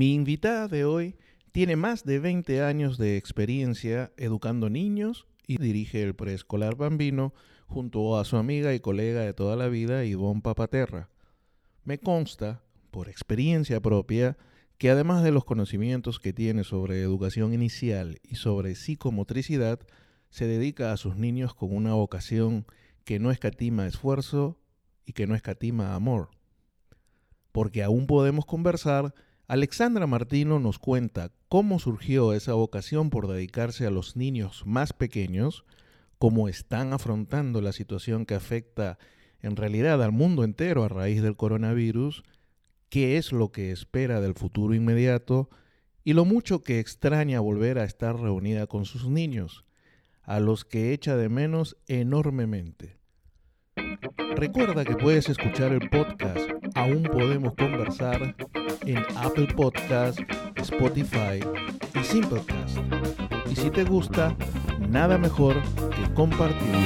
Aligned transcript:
Mi 0.00 0.14
invitada 0.14 0.66
de 0.66 0.86
hoy 0.86 1.14
tiene 1.52 1.76
más 1.76 2.04
de 2.06 2.20
20 2.20 2.62
años 2.62 2.96
de 2.96 3.18
experiencia 3.18 4.12
educando 4.16 4.70
niños 4.70 5.26
y 5.46 5.58
dirige 5.58 6.02
el 6.02 6.14
preescolar 6.14 6.74
Bambino 6.74 7.34
junto 7.66 8.18
a 8.18 8.24
su 8.24 8.38
amiga 8.38 8.72
y 8.72 8.80
colega 8.80 9.20
de 9.20 9.34
toda 9.34 9.56
la 9.56 9.68
vida, 9.68 10.06
Ivonne 10.06 10.40
Papaterra. 10.40 11.10
Me 11.84 11.98
consta, 11.98 12.62
por 12.90 13.10
experiencia 13.10 13.82
propia, 13.82 14.38
que 14.78 14.88
además 14.88 15.22
de 15.22 15.32
los 15.32 15.44
conocimientos 15.44 16.18
que 16.18 16.32
tiene 16.32 16.64
sobre 16.64 17.02
educación 17.02 17.52
inicial 17.52 18.20
y 18.22 18.36
sobre 18.36 18.76
psicomotricidad, 18.76 19.80
se 20.30 20.46
dedica 20.46 20.92
a 20.94 20.96
sus 20.96 21.16
niños 21.16 21.52
con 21.52 21.76
una 21.76 21.92
vocación 21.92 22.64
que 23.04 23.18
no 23.18 23.30
escatima 23.30 23.86
esfuerzo 23.86 24.58
y 25.04 25.12
que 25.12 25.26
no 25.26 25.34
escatima 25.34 25.94
amor. 25.94 26.30
Porque 27.52 27.82
aún 27.82 28.06
podemos 28.06 28.46
conversar 28.46 29.12
Alexandra 29.50 30.06
Martino 30.06 30.60
nos 30.60 30.78
cuenta 30.78 31.32
cómo 31.48 31.80
surgió 31.80 32.34
esa 32.34 32.52
vocación 32.52 33.10
por 33.10 33.26
dedicarse 33.26 33.84
a 33.84 33.90
los 33.90 34.14
niños 34.14 34.62
más 34.64 34.92
pequeños, 34.92 35.64
cómo 36.18 36.46
están 36.46 36.92
afrontando 36.92 37.60
la 37.60 37.72
situación 37.72 38.26
que 38.26 38.36
afecta 38.36 38.96
en 39.42 39.56
realidad 39.56 40.04
al 40.04 40.12
mundo 40.12 40.44
entero 40.44 40.84
a 40.84 40.88
raíz 40.88 41.20
del 41.20 41.34
coronavirus, 41.34 42.22
qué 42.90 43.16
es 43.16 43.32
lo 43.32 43.50
que 43.50 43.72
espera 43.72 44.20
del 44.20 44.34
futuro 44.34 44.72
inmediato 44.72 45.50
y 46.04 46.12
lo 46.12 46.24
mucho 46.24 46.62
que 46.62 46.78
extraña 46.78 47.40
volver 47.40 47.80
a 47.80 47.84
estar 47.84 48.20
reunida 48.20 48.68
con 48.68 48.84
sus 48.84 49.08
niños, 49.08 49.64
a 50.22 50.38
los 50.38 50.64
que 50.64 50.92
echa 50.92 51.16
de 51.16 51.28
menos 51.28 51.76
enormemente. 51.88 53.00
Recuerda 54.36 54.84
que 54.84 54.94
puedes 54.94 55.28
escuchar 55.28 55.72
el 55.72 55.90
podcast 55.90 56.48
Aún 56.76 57.02
Podemos 57.02 57.54
Conversar 57.56 58.36
en 58.86 59.04
Apple 59.16 59.48
Podcast, 59.54 60.18
Spotify 60.56 61.40
y 61.94 62.04
Simplecast. 62.04 62.78
Y 63.50 63.56
si 63.56 63.70
te 63.70 63.84
gusta, 63.84 64.34
nada 64.88 65.18
mejor 65.18 65.56
que 65.90 66.14
compartirlo. 66.14 66.78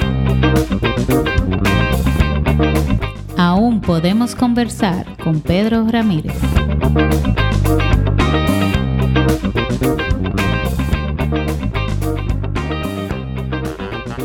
Aún 3.37 3.81
podemos 3.81 4.35
conversar 4.35 5.05
con 5.17 5.41
Pedro 5.41 5.87
Ramírez. 5.89 6.35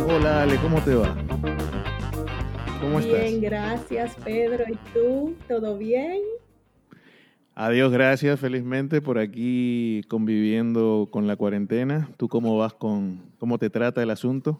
Hola 0.08 0.42
Ale, 0.42 0.56
¿cómo 0.56 0.80
te 0.80 0.94
va? 0.94 1.16
¿Cómo 2.80 3.00
estás? 3.00 3.20
Bien, 3.20 3.41
gracias 3.41 4.14
Pedro. 4.24 4.64
¿Y 4.68 4.76
tú? 4.92 5.36
¿Todo 5.48 5.76
bien? 5.76 6.19
Adiós, 7.62 7.92
gracias, 7.92 8.41
felizmente 8.41 9.03
por 9.03 9.19
aquí 9.19 10.00
conviviendo 10.08 11.08
con 11.11 11.27
la 11.27 11.36
cuarentena. 11.36 12.08
¿Tú 12.16 12.27
cómo 12.27 12.56
vas 12.56 12.72
con, 12.72 13.20
cómo 13.39 13.58
te 13.58 13.69
trata 13.69 14.03
el 14.03 14.08
asunto? 14.08 14.58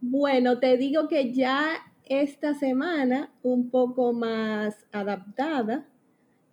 Bueno, 0.00 0.58
te 0.58 0.76
digo 0.76 1.06
que 1.06 1.32
ya 1.32 1.74
esta 2.04 2.54
semana 2.54 3.30
un 3.44 3.70
poco 3.70 4.12
más 4.12 4.74
adaptada. 4.90 5.86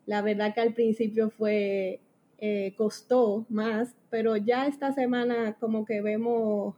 La 0.06 0.22
verdad 0.22 0.54
que 0.54 0.62
al 0.62 0.76
principio 0.76 1.32
fue, 1.32 2.00
eh, 2.38 2.76
costó 2.78 3.48
más, 3.50 3.96
pero 4.12 4.38
ya 4.38 4.68
esta 4.68 4.92
semana 4.92 5.56
como 5.60 5.86
que 5.86 6.02
vemos, 6.02 6.76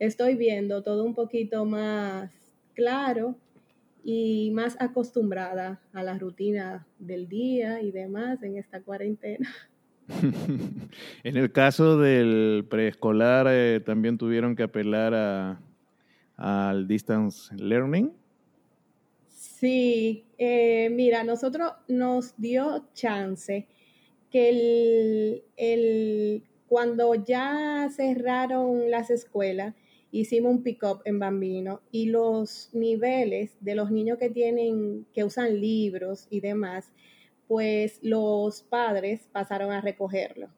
estoy 0.00 0.34
viendo 0.34 0.82
todo 0.82 1.04
un 1.04 1.14
poquito 1.14 1.64
más 1.64 2.32
claro 2.74 3.36
y 4.04 4.50
más 4.52 4.76
acostumbrada 4.80 5.80
a 5.92 6.02
la 6.02 6.18
rutina 6.18 6.86
del 6.98 7.28
día 7.28 7.82
y 7.82 7.90
demás 7.90 8.42
en 8.42 8.56
esta 8.56 8.80
cuarentena. 8.80 9.48
en 11.22 11.36
el 11.36 11.52
caso 11.52 11.98
del 11.98 12.66
preescolar, 12.68 13.46
eh, 13.50 13.80
¿también 13.80 14.16
tuvieron 14.16 14.56
que 14.56 14.62
apelar 14.62 15.14
a, 15.14 15.60
al 16.36 16.88
distance 16.88 17.54
learning? 17.56 18.12
Sí, 19.28 20.24
eh, 20.38 20.88
mira, 20.90 21.24
nosotros 21.24 21.72
nos 21.88 22.34
dio 22.36 22.88
chance 22.94 23.66
que 24.30 24.48
el, 24.50 25.42
el, 25.56 26.44
cuando 26.68 27.14
ya 27.14 27.88
cerraron 27.90 28.90
las 28.90 29.10
escuelas, 29.10 29.74
hicimos 30.10 30.52
un 30.52 30.62
pick-up 30.62 31.00
en 31.04 31.18
Bambino 31.18 31.80
y 31.90 32.06
los 32.06 32.70
niveles 32.72 33.56
de 33.60 33.74
los 33.74 33.90
niños 33.90 34.18
que 34.18 34.30
tienen, 34.30 35.06
que 35.12 35.24
usan 35.24 35.60
libros 35.60 36.26
y 36.30 36.40
demás, 36.40 36.90
pues 37.46 37.98
los 38.02 38.62
padres 38.62 39.28
pasaron 39.32 39.72
a 39.72 39.80
recogerlo. 39.80 40.48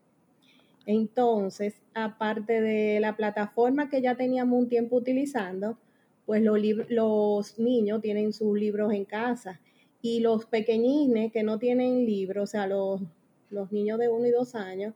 Entonces, 0.87 1.75
aparte 1.95 2.61
de 2.61 3.01
la 3.01 3.17
plataforma 3.17 3.89
que 3.89 4.03
ya 4.03 4.17
teníamos 4.17 4.59
un 4.59 4.69
tiempo 4.69 4.97
utilizando, 4.97 5.79
pues 6.27 6.43
los, 6.43 7.59
niños 7.59 8.01
tienen 8.01 8.33
sus 8.33 8.59
libros 8.59 8.93
en 8.93 9.05
casa 9.05 9.61
y 10.03 10.21
los 10.21 10.47
pequeñines 10.47 11.33
que 11.33 11.43
no 11.43 11.59
tienen 11.59 12.07
libros, 12.07 12.45
o 12.45 12.47
sea, 12.47 12.67
los, 12.67 13.03
los 13.51 13.71
niños 13.73 13.99
de 13.99 14.09
uno 14.09 14.27
y 14.27 14.31
dos 14.31 14.55
años, 14.55 14.95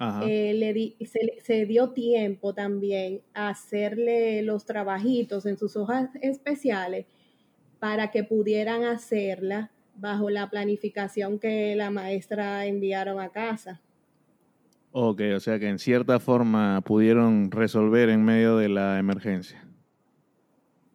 eh, 0.00 0.52
le 0.54 0.96
se, 1.42 1.66
dio 1.66 1.90
tiempo 1.90 2.54
también 2.54 3.22
a 3.34 3.48
hacerle 3.48 4.42
los 4.42 4.64
trabajitos 4.66 5.46
en 5.46 5.56
sus 5.56 5.76
hojas 5.76 6.10
especiales 6.20 7.06
para 7.78 8.10
que 8.10 8.24
pudieran 8.24 8.84
hacerla 8.84 9.70
bajo 9.94 10.28
la 10.28 10.50
planificación 10.50 11.38
que 11.38 11.74
la 11.76 11.90
maestra 11.90 12.66
enviaron 12.66 13.20
a 13.20 13.30
casa. 13.30 13.80
Ok, 14.92 15.22
o 15.34 15.40
sea 15.40 15.58
que 15.58 15.68
en 15.68 15.78
cierta 15.78 16.20
forma 16.20 16.80
pudieron 16.82 17.50
resolver 17.50 18.08
en 18.08 18.24
medio 18.24 18.56
de 18.56 18.68
la 18.68 18.98
emergencia. 18.98 19.62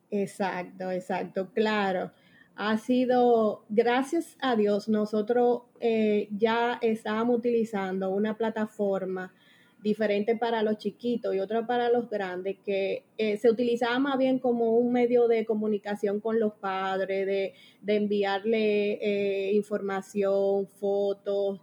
Exacto, 0.10 0.92
exacto, 0.92 1.50
claro 1.54 2.12
ha 2.56 2.78
sido, 2.78 3.64
gracias 3.70 4.38
a 4.40 4.56
Dios, 4.56 4.90
nosotros 4.90 5.64
eh, 5.80 6.28
ya 6.38 6.78
estábamos 6.82 7.40
utilizando 7.40 8.10
una 8.12 8.38
plataforma 8.38 9.34
diferente 9.82 10.36
para 10.36 10.62
los 10.62 10.78
chiquitos 10.78 11.34
y 11.34 11.40
otra 11.40 11.66
para 11.66 11.90
los 11.90 12.08
grandes, 12.10 12.58
que 12.64 13.04
eh, 13.18 13.38
se 13.38 13.50
utilizaba 13.50 13.98
más 13.98 14.18
bien 14.20 14.38
como 14.38 14.78
un 14.78 14.92
medio 14.92 15.28
de 15.28 15.44
comunicación 15.46 16.20
con 16.20 16.40
los 16.40 16.54
padres, 16.54 17.26
de, 17.26 17.54
enviarle 17.88 19.00
eh, 19.02 19.54
información, 19.54 20.68
fotos, 20.68 21.62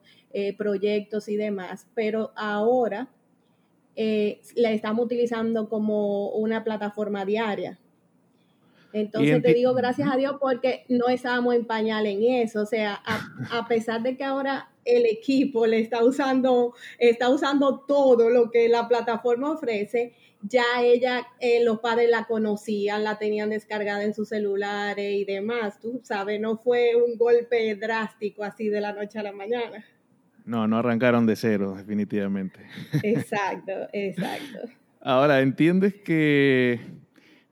proyectos 0.56 1.28
y 1.28 1.36
demás. 1.36 1.86
Pero 1.94 2.32
ahora 2.36 3.08
la 3.96 4.72
estamos 4.72 5.06
utilizando 5.06 5.68
como 5.68 6.30
una 6.30 6.64
plataforma 6.64 7.24
diaria. 7.24 7.78
Entonces 8.92 9.42
te 9.42 9.54
digo 9.54 9.74
gracias 9.74 10.10
a 10.10 10.16
Dios 10.16 10.36
porque 10.40 10.84
no 10.88 11.08
estábamos 11.08 11.54
en 11.54 11.66
pañal 11.66 12.06
en 12.06 12.22
eso. 12.22 12.62
O 12.62 12.66
sea, 12.66 13.00
a, 13.04 13.66
pesar 13.68 14.02
de 14.02 14.16
que 14.16 14.24
ahora 14.24 14.70
el 14.84 15.04
equipo 15.06 15.66
le 15.66 15.80
está 15.80 16.04
usando, 16.04 16.74
está 16.98 17.28
usando 17.28 17.80
todo 17.80 18.30
lo 18.30 18.50
que 18.50 18.68
la 18.68 18.88
plataforma 18.88 19.52
ofrece, 19.52 20.14
ya 20.42 20.64
ella, 20.82 21.26
eh, 21.40 21.62
los 21.64 21.80
padres 21.80 22.08
la 22.10 22.24
conocían, 22.24 23.04
la 23.04 23.18
tenían 23.18 23.50
descargada 23.50 24.04
en 24.04 24.14
sus 24.14 24.28
celulares 24.28 25.12
y 25.12 25.24
demás. 25.24 25.78
Tú 25.80 26.00
sabes, 26.04 26.40
no 26.40 26.56
fue 26.56 26.94
un 26.96 27.18
golpe 27.18 27.74
drástico 27.74 28.44
así 28.44 28.68
de 28.68 28.80
la 28.80 28.92
noche 28.92 29.18
a 29.18 29.22
la 29.22 29.32
mañana. 29.32 29.84
No, 30.44 30.66
no 30.66 30.78
arrancaron 30.78 31.26
de 31.26 31.36
cero, 31.36 31.74
definitivamente. 31.76 32.60
Exacto, 33.02 33.72
exacto. 33.92 34.60
Ahora, 35.00 35.40
¿entiendes 35.40 35.94
que 35.94 36.80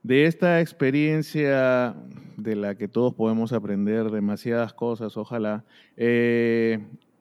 de 0.07 0.27
esta 0.27 0.61
experiencia 0.61 1.97
de 2.37 2.55
la 2.55 2.77
que 2.77 2.87
todos 2.87 3.13
podemos 3.13 3.53
aprender 3.53 4.09
demasiadas 4.13 4.73
cosas, 4.73 5.17
ojalá. 5.17 5.65
Eh, 5.97 6.79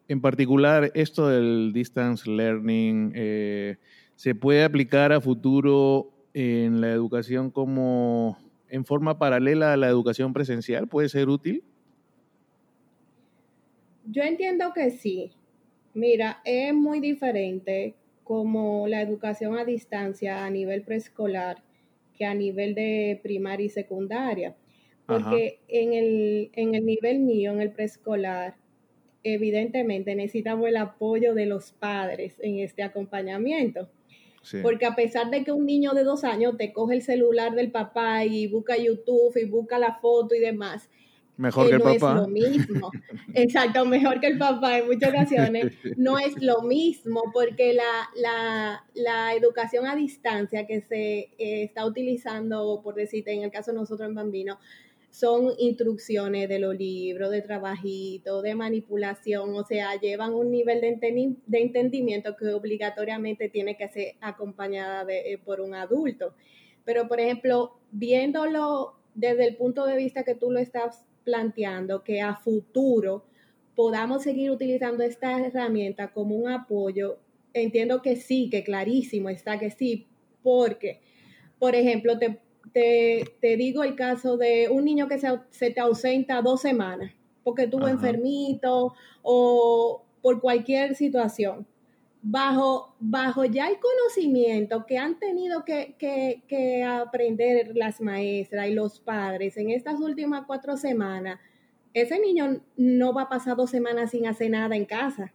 en 0.07 0.21
particular, 0.21 0.91
esto 0.93 1.27
del 1.27 1.73
distance 1.73 2.29
learning 2.29 3.11
eh, 3.15 3.77
se 4.15 4.35
puede 4.35 4.63
aplicar 4.63 5.11
a 5.13 5.19
futuro 5.19 6.11
en 6.35 6.79
la 6.79 6.91
educación 6.91 7.49
como 7.49 8.37
en 8.69 8.85
forma 8.85 9.17
paralela 9.17 9.73
a 9.73 9.77
la 9.77 9.87
educación 9.87 10.31
presencial. 10.31 10.87
¿Puede 10.87 11.09
ser 11.09 11.27
útil? 11.27 11.63
Yo 14.05 14.21
entiendo 14.21 14.73
que 14.75 14.91
sí. 14.91 15.31
Mira, 15.95 16.39
es 16.45 16.71
muy 16.75 16.99
diferente 16.99 17.95
como 18.23 18.87
la 18.87 19.01
educación 19.01 19.57
a 19.57 19.65
distancia 19.65 20.45
a 20.45 20.51
nivel 20.51 20.83
preescolar 20.83 21.63
que 22.15 22.25
a 22.25 22.33
nivel 22.33 22.75
de 22.75 23.19
primaria 23.21 23.65
y 23.65 23.69
secundaria. 23.69 24.55
Porque 25.05 25.59
en 25.67 25.93
el, 25.93 26.49
en 26.53 26.73
el 26.73 26.85
nivel 26.85 27.19
mío, 27.19 27.51
en 27.51 27.61
el 27.61 27.71
preescolar, 27.71 28.55
evidentemente 29.23 30.15
necesitamos 30.15 30.67
el 30.67 30.77
apoyo 30.77 31.33
de 31.33 31.45
los 31.45 31.71
padres 31.71 32.35
en 32.39 32.59
este 32.59 32.83
acompañamiento. 32.83 33.89
Porque 34.61 34.85
a 34.85 34.95
pesar 34.95 35.31
de 35.31 35.43
que 35.43 35.51
un 35.51 35.65
niño 35.65 35.93
de 35.93 36.03
dos 36.03 36.23
años 36.23 36.55
te 36.57 36.71
coge 36.71 36.95
el 36.95 37.01
celular 37.01 37.55
del 37.55 37.71
papá 37.71 38.25
y 38.25 38.47
busca 38.47 38.77
YouTube 38.77 39.35
y 39.37 39.45
busca 39.45 39.79
la 39.79 39.95
foto 39.95 40.35
y 40.35 40.39
demás, 40.39 40.89
Mejor 41.37 41.67
que, 41.67 41.73
el 41.73 41.79
no 41.79 41.85
papá. 41.85 42.13
es 42.13 42.21
lo 42.21 42.27
mismo. 42.27 42.91
Exacto, 43.33 43.85
mejor 43.85 44.19
que 44.19 44.27
el 44.27 44.37
papá 44.37 44.77
en 44.77 44.87
muchas 44.87 45.09
ocasiones. 45.09 45.73
No 45.97 46.17
es 46.17 46.41
lo 46.41 46.61
mismo 46.61 47.23
porque 47.33 47.73
la, 47.73 48.09
la, 48.15 48.85
la 48.93 49.33
educación 49.33 49.85
a 49.85 49.95
distancia 49.95 50.65
que 50.65 50.81
se 50.81 51.29
eh, 51.37 51.63
está 51.63 51.85
utilizando, 51.85 52.81
por 52.83 52.95
decirte, 52.95 53.33
en 53.33 53.43
el 53.43 53.51
caso 53.51 53.71
de 53.71 53.77
nosotros 53.77 54.07
en 54.07 54.15
Bambino, 54.15 54.59
son 55.09 55.53
instrucciones 55.59 56.49
de 56.49 56.59
los 56.59 56.75
libros, 56.75 57.31
de 57.31 57.41
trabajito, 57.41 58.41
de 58.41 58.53
manipulación, 58.53 59.55
o 59.55 59.63
sea, 59.63 59.97
llevan 59.97 60.33
un 60.33 60.51
nivel 60.51 60.81
de, 60.81 61.35
de 61.45 61.61
entendimiento 61.61 62.35
que 62.35 62.49
obligatoriamente 62.49 63.47
tiene 63.47 63.77
que 63.77 63.87
ser 63.87 64.15
acompañada 64.19 65.05
de, 65.05 65.33
eh, 65.33 65.37
por 65.37 65.61
un 65.61 65.73
adulto. 65.73 66.33
Pero, 66.83 67.07
por 67.07 67.21
ejemplo, 67.21 67.77
viéndolo 67.91 68.95
desde 69.13 69.47
el 69.47 69.55
punto 69.55 69.85
de 69.85 69.95
vista 69.95 70.23
que 70.23 70.35
tú 70.35 70.51
lo 70.51 70.59
estás 70.59 71.05
planteando, 71.25 72.03
que 72.03 72.21
a 72.21 72.35
futuro 72.35 73.25
podamos 73.75 74.23
seguir 74.23 74.51
utilizando 74.51 75.03
esta 75.03 75.45
herramienta 75.45 76.13
como 76.13 76.35
un 76.35 76.49
apoyo, 76.49 77.17
entiendo 77.53 78.01
que 78.01 78.15
sí, 78.15 78.49
que 78.49 78.63
clarísimo 78.63 79.27
está 79.29 79.59
que 79.59 79.71
sí, 79.71 80.07
porque, 80.41 81.01
por 81.59 81.75
ejemplo, 81.75 82.17
te 82.17 82.39
te, 82.75 83.55
digo 83.57 83.83
el 83.83 83.95
caso 83.95 84.37
de 84.37 84.67
un 84.69 84.83
niño 84.85 85.07
que 85.07 85.17
se, 85.17 85.71
te 85.71 85.79
ausenta 85.79 86.41
dos 86.41 86.61
semanas 86.61 87.11
porque 87.43 87.63
estuvo 87.63 87.87
enfermito 87.87 88.93
o 89.21 90.03
por 90.21 90.41
cualquier 90.41 90.95
situación. 90.95 91.67
Bajo, 92.27 92.95
bajo 92.99 93.45
ya 93.45 93.67
el 93.67 93.77
conocimiento 93.79 94.87
que 94.87 94.97
han 94.97 95.19
tenido 95.19 95.63
que, 95.63 95.95
que, 95.99 96.83
aprender 96.83 97.71
las 97.75 98.01
maestras 98.01 98.67
y 98.67 98.73
los 98.73 98.99
padres 98.99 99.57
en 99.57 99.69
estas 99.69 99.99
últimas 99.99 100.45
cuatro 100.47 100.75
semanas, 100.75 101.39
ese 101.93 102.19
niño 102.19 102.61
no 102.77 103.13
va 103.13 103.23
a 103.23 103.29
pasar 103.29 103.55
dos 103.55 103.69
semanas 103.69 104.09
sin 104.09 104.25
hacer 104.25 104.49
nada 104.49 104.75
en 104.75 104.85
casa. 104.85 105.33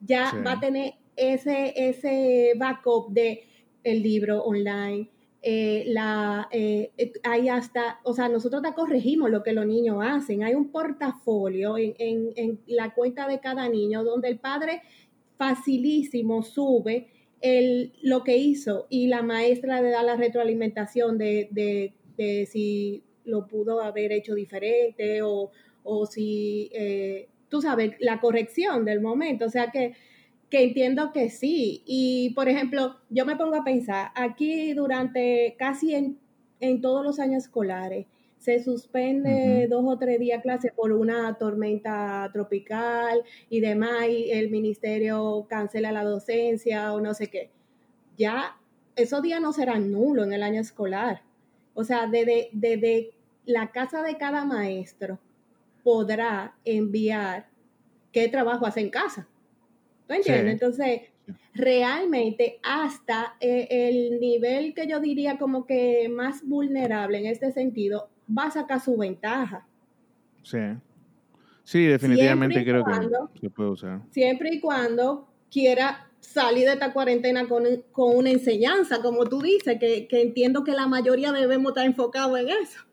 Ya 0.00 0.32
va 0.44 0.52
a 0.52 0.60
tener 0.60 0.94
ese, 1.14 1.72
ese 1.76 2.54
backup 2.58 3.12
de 3.12 3.44
el 3.84 4.02
libro 4.02 4.42
online, 4.42 5.08
eh, 5.48 5.84
la, 5.86 6.48
eh, 6.50 6.90
eh, 6.98 7.12
hay 7.22 7.48
hasta, 7.48 8.00
o 8.02 8.12
sea, 8.12 8.28
nosotros 8.28 8.62
te 8.62 8.74
corregimos 8.74 9.30
lo 9.30 9.44
que 9.44 9.52
los 9.52 9.64
niños 9.64 9.98
hacen. 10.02 10.42
Hay 10.42 10.56
un 10.56 10.72
portafolio 10.72 11.78
en, 11.78 11.94
en, 11.98 12.60
la 12.66 12.92
cuenta 12.94 13.28
de 13.28 13.38
cada 13.38 13.68
niño 13.68 14.02
donde 14.02 14.26
el 14.26 14.40
padre 14.40 14.82
facilísimo 15.36 16.42
sube 16.42 17.08
el, 17.40 17.92
lo 18.02 18.24
que 18.24 18.36
hizo 18.36 18.86
y 18.88 19.08
la 19.08 19.22
maestra 19.22 19.80
le 19.80 19.90
da 19.90 20.02
la 20.02 20.16
retroalimentación 20.16 21.18
de, 21.18 21.48
de, 21.50 21.94
de 22.16 22.46
si 22.46 23.02
lo 23.24 23.46
pudo 23.46 23.80
haber 23.82 24.12
hecho 24.12 24.34
diferente 24.34 25.22
o, 25.22 25.50
o 25.82 26.06
si, 26.06 26.70
tú 27.48 27.60
sabes, 27.60 27.92
la 28.00 28.20
corrección 28.20 28.84
del 28.84 29.00
momento. 29.00 29.46
O 29.46 29.50
sea 29.50 29.70
que 29.70 29.94
que 30.50 30.62
entiendo 30.62 31.12
que 31.12 31.30
sí. 31.30 31.82
Y, 31.86 32.30
por 32.34 32.48
ejemplo, 32.48 32.96
yo 33.10 33.26
me 33.26 33.36
pongo 33.36 33.56
a 33.56 33.64
pensar, 33.64 34.12
aquí 34.14 34.72
durante 34.74 35.56
casi 35.58 35.94
en, 35.94 36.18
todos 36.80 37.04
los 37.04 37.18
años 37.18 37.44
escolares, 37.44 38.06
se 38.46 38.62
suspende 38.62 39.66
dos 39.68 39.84
o 39.84 39.98
tres 39.98 40.20
días 40.20 40.40
clase 40.40 40.70
por 40.70 40.92
una 40.92 41.34
tormenta 41.34 42.30
tropical 42.32 43.24
y 43.50 43.58
demás, 43.58 44.08
y 44.08 44.30
el 44.30 44.50
ministerio 44.50 45.48
cancela 45.48 45.90
la 45.90 46.04
docencia 46.04 46.92
o 46.94 47.00
no 47.00 47.12
sé 47.12 47.26
qué. 47.26 47.50
Ya 48.16 48.56
esos 48.94 49.20
días 49.20 49.40
no 49.40 49.52
serán 49.52 49.90
nulos 49.90 50.28
en 50.28 50.32
el 50.32 50.44
año 50.44 50.60
escolar. 50.60 51.22
O 51.74 51.82
sea, 51.82 52.06
desde, 52.06 52.50
desde 52.52 53.14
la 53.46 53.72
casa 53.72 54.04
de 54.04 54.16
cada 54.16 54.44
maestro 54.44 55.18
podrá 55.82 56.54
enviar 56.64 57.48
qué 58.12 58.28
trabajo 58.28 58.64
hace 58.64 58.78
en 58.78 58.90
casa. 58.90 59.26
¿Tú 60.06 60.14
entiendes? 60.14 60.52
Entonces, 60.52 61.00
realmente 61.52 62.60
hasta 62.62 63.34
eh, 63.40 63.66
el 63.70 64.20
nivel 64.20 64.72
que 64.72 64.86
yo 64.86 65.00
diría 65.00 65.36
como 65.36 65.66
que 65.66 66.08
más 66.08 66.46
vulnerable 66.46 67.18
en 67.18 67.26
este 67.26 67.50
sentido 67.50 68.08
va 68.26 68.44
a 68.44 68.50
sacar 68.50 68.80
su 68.80 68.96
ventaja. 68.96 69.66
Sí. 70.42 70.58
Sí, 71.64 71.84
definitivamente 71.84 72.64
creo 72.64 72.84
que 72.84 73.40
se 73.40 73.50
puede 73.50 73.70
usar. 73.70 74.00
Siempre 74.10 74.54
y 74.54 74.60
cuando 74.60 75.28
quiera 75.50 76.08
salir 76.20 76.66
de 76.66 76.74
esta 76.74 76.92
cuarentena 76.92 77.48
con, 77.48 77.64
una 77.94 78.30
enseñanza, 78.30 79.02
como 79.02 79.24
tú 79.26 79.40
dices, 79.42 79.78
que, 79.80 80.06
que 80.06 80.22
entiendo 80.22 80.62
que 80.64 80.72
la 80.72 80.86
mayoría 80.86 81.32
debemos 81.32 81.70
estar 81.70 81.84
enfocados 81.84 82.38
en 82.38 82.48
eso. 82.48 82.86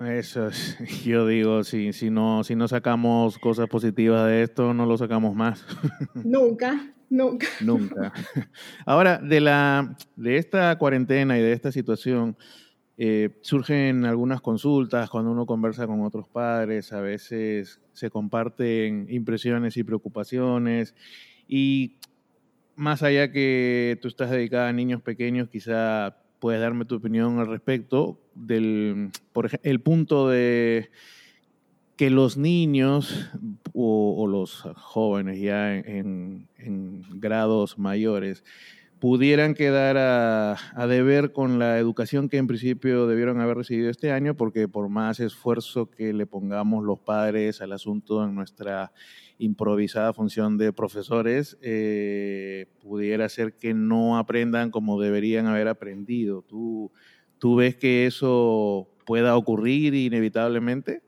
Eso 0.00 0.46
es, 0.46 0.78
yo 1.04 1.26
digo, 1.26 1.64
si, 1.64 1.92
si, 1.92 2.10
no, 2.10 2.44
si 2.44 2.54
no 2.54 2.68
sacamos 2.68 3.38
cosas 3.38 3.68
positivas 3.68 4.26
de 4.26 4.42
esto, 4.42 4.72
no 4.72 4.86
lo 4.86 4.96
sacamos 4.96 5.34
más. 5.34 5.64
Nunca, 6.14 6.92
nunca. 7.10 7.46
Nunca. 7.60 8.12
Ahora, 8.86 9.18
de, 9.18 9.40
la, 9.40 9.96
de 10.14 10.36
esta 10.36 10.76
cuarentena 10.78 11.38
y 11.38 11.42
de 11.42 11.52
esta 11.52 11.72
situación, 11.72 12.36
eh, 13.00 13.30
surgen 13.42 14.04
algunas 14.04 14.40
consultas 14.40 15.08
cuando 15.08 15.30
uno 15.30 15.46
conversa 15.46 15.86
con 15.86 16.02
otros 16.02 16.28
padres, 16.28 16.92
a 16.92 17.00
veces 17.00 17.80
se 17.92 18.10
comparten 18.10 19.06
impresiones 19.08 19.76
y 19.76 19.84
preocupaciones. 19.84 20.96
Y 21.46 21.96
más 22.74 23.04
allá 23.04 23.30
que 23.30 23.98
tú 24.02 24.08
estás 24.08 24.30
dedicada 24.30 24.68
a 24.68 24.72
niños 24.72 25.00
pequeños, 25.00 25.48
quizá 25.48 26.16
puedes 26.40 26.60
darme 26.60 26.84
tu 26.86 26.96
opinión 26.96 27.38
al 27.38 27.46
respecto 27.46 28.20
del 28.34 29.10
por 29.32 29.48
el 29.62 29.80
punto 29.80 30.28
de 30.28 30.90
que 31.96 32.10
los 32.10 32.36
niños 32.36 33.30
o, 33.74 34.26
los 34.28 34.62
jóvenes 34.76 35.40
ya 35.40 35.74
en, 35.74 36.48
grados 37.14 37.78
mayores 37.78 38.44
pudieran 39.00 39.54
quedar 39.54 39.96
a, 39.98 40.86
deber 40.86 41.32
con 41.32 41.58
la 41.58 41.78
educación 41.78 42.28
que 42.28 42.36
en 42.36 42.46
principio 42.46 43.06
debieron 43.06 43.40
haber 43.40 43.58
recibido 43.58 43.90
este 43.90 44.10
año, 44.10 44.36
porque 44.36 44.68
por 44.68 44.88
más 44.88 45.20
esfuerzo 45.20 45.90
que 45.90 46.12
le 46.12 46.26
pongamos 46.26 46.84
los 46.84 46.98
padres 46.98 47.60
al 47.60 47.72
asunto 47.72 48.24
en 48.24 48.34
nuestra 48.34 48.92
improvisada 49.38 50.12
función 50.12 50.58
de 50.58 50.72
profesores 50.72 51.56
eh, 51.62 52.66
pudiera 52.82 53.28
ser 53.28 53.54
que 53.54 53.72
no 53.72 54.18
aprendan 54.18 54.70
como 54.70 55.00
deberían 55.00 55.46
haber 55.46 55.68
aprendido. 55.68 56.42
¿Tú, 56.42 56.90
¿Tú 57.38 57.56
ves 57.56 57.76
que 57.76 58.06
eso 58.06 58.88
pueda 59.06 59.36
ocurrir 59.36 59.94
inevitablemente? 59.94 61.02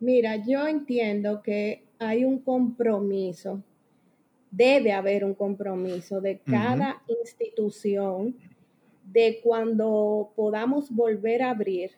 Mira, 0.00 0.36
yo 0.36 0.66
entiendo 0.66 1.42
que 1.42 1.84
hay 1.98 2.24
un 2.24 2.38
compromiso, 2.38 3.62
debe 4.56 4.92
haber 4.92 5.24
un 5.24 5.34
compromiso 5.34 6.20
de 6.20 6.38
cada 6.38 7.02
institución 7.20 8.36
de 9.04 9.40
cuando 9.42 10.32
podamos 10.36 10.90
volver 10.90 11.42
a 11.42 11.50
abrir, 11.50 11.92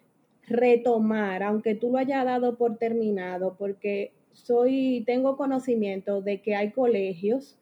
retomar, 0.47 1.43
aunque 1.43 1.75
tú 1.75 1.91
lo 1.91 1.99
hayas 1.99 2.25
dado 2.25 2.57
por 2.57 2.79
terminado, 2.79 3.57
porque 3.59 4.13
soy, 4.33 5.03
tengo 5.07 5.37
conocimiento 5.37 6.23
de 6.23 6.41
que 6.41 6.55
hay 6.55 6.71
colegios, 6.71 7.59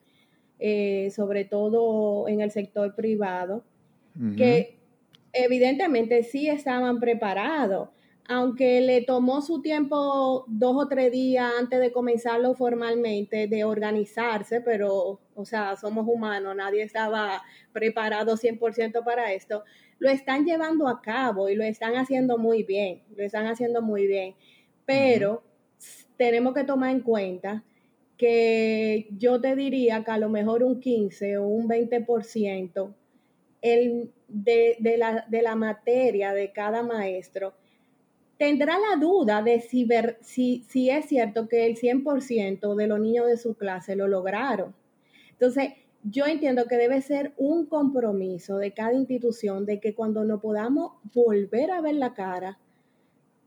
eh, 0.58 1.10
sobre 1.10 1.44
todo 1.44 2.28
en 2.28 2.40
el 2.40 2.50
sector 2.50 2.94
privado, 2.94 3.64
que 4.36 4.78
evidentemente 5.32 6.22
sí 6.22 6.48
estaban 6.48 7.00
preparados, 7.00 7.88
aunque 8.28 8.80
le 8.80 9.02
tomó 9.02 9.42
su 9.42 9.60
tiempo 9.60 10.44
dos 10.48 10.76
o 10.76 10.88
tres 10.88 11.12
días 11.12 11.52
antes 11.58 11.78
de 11.78 11.92
comenzarlo 11.92 12.54
formalmente, 12.54 13.46
de 13.48 13.64
organizarse, 13.64 14.60
pero, 14.62 15.20
o 15.34 15.44
sea, 15.44 15.76
somos 15.76 16.06
humanos, 16.08 16.56
nadie 16.56 16.82
estaba 16.82 17.42
preparado 17.72 18.36
100% 18.36 19.04
para 19.04 19.32
esto, 19.32 19.64
lo 19.98 20.08
están 20.08 20.44
llevando 20.46 20.88
a 20.88 21.02
cabo 21.02 21.48
y 21.48 21.54
lo 21.54 21.64
están 21.64 21.96
haciendo 21.96 22.38
muy 22.38 22.62
bien, 22.62 23.02
lo 23.14 23.22
están 23.24 23.46
haciendo 23.46 23.82
muy 23.82 24.06
bien, 24.06 24.34
pero 24.86 25.42
tenemos 26.16 26.54
que 26.54 26.64
tomar 26.64 26.90
en 26.90 27.00
cuenta 27.00 27.62
que 28.16 29.08
yo 29.10 29.40
te 29.40 29.54
diría 29.54 30.02
que 30.02 30.10
a 30.12 30.18
lo 30.18 30.30
mejor 30.30 30.62
un 30.62 30.80
15 30.80 31.36
o 31.38 31.46
un 31.46 31.68
20% 31.68 32.94
el, 33.60 34.12
de, 34.28 34.76
de, 34.78 34.96
la, 34.96 35.26
de 35.28 35.42
la 35.42 35.56
materia 35.56 36.32
de 36.32 36.52
cada 36.52 36.82
maestro 36.82 37.54
tendrá 38.38 38.78
la 38.78 38.96
duda 39.00 39.42
de 39.42 39.60
si, 39.60 39.84
ver, 39.84 40.18
si, 40.20 40.64
si 40.68 40.90
es 40.90 41.06
cierto 41.06 41.48
que 41.48 41.66
el 41.66 41.76
100% 41.76 42.74
de 42.74 42.86
los 42.86 43.00
niños 43.00 43.26
de 43.26 43.36
su 43.36 43.54
clase 43.54 43.96
lo 43.96 44.08
lograron. 44.08 44.74
Entonces, 45.32 45.72
yo 46.02 46.26
entiendo 46.26 46.66
que 46.66 46.76
debe 46.76 47.00
ser 47.00 47.32
un 47.36 47.66
compromiso 47.66 48.58
de 48.58 48.72
cada 48.72 48.92
institución 48.92 49.64
de 49.64 49.80
que 49.80 49.94
cuando 49.94 50.24
nos 50.24 50.40
podamos 50.40 50.92
volver 51.14 51.70
a 51.70 51.80
ver 51.80 51.94
la 51.94 52.12
cara, 52.12 52.58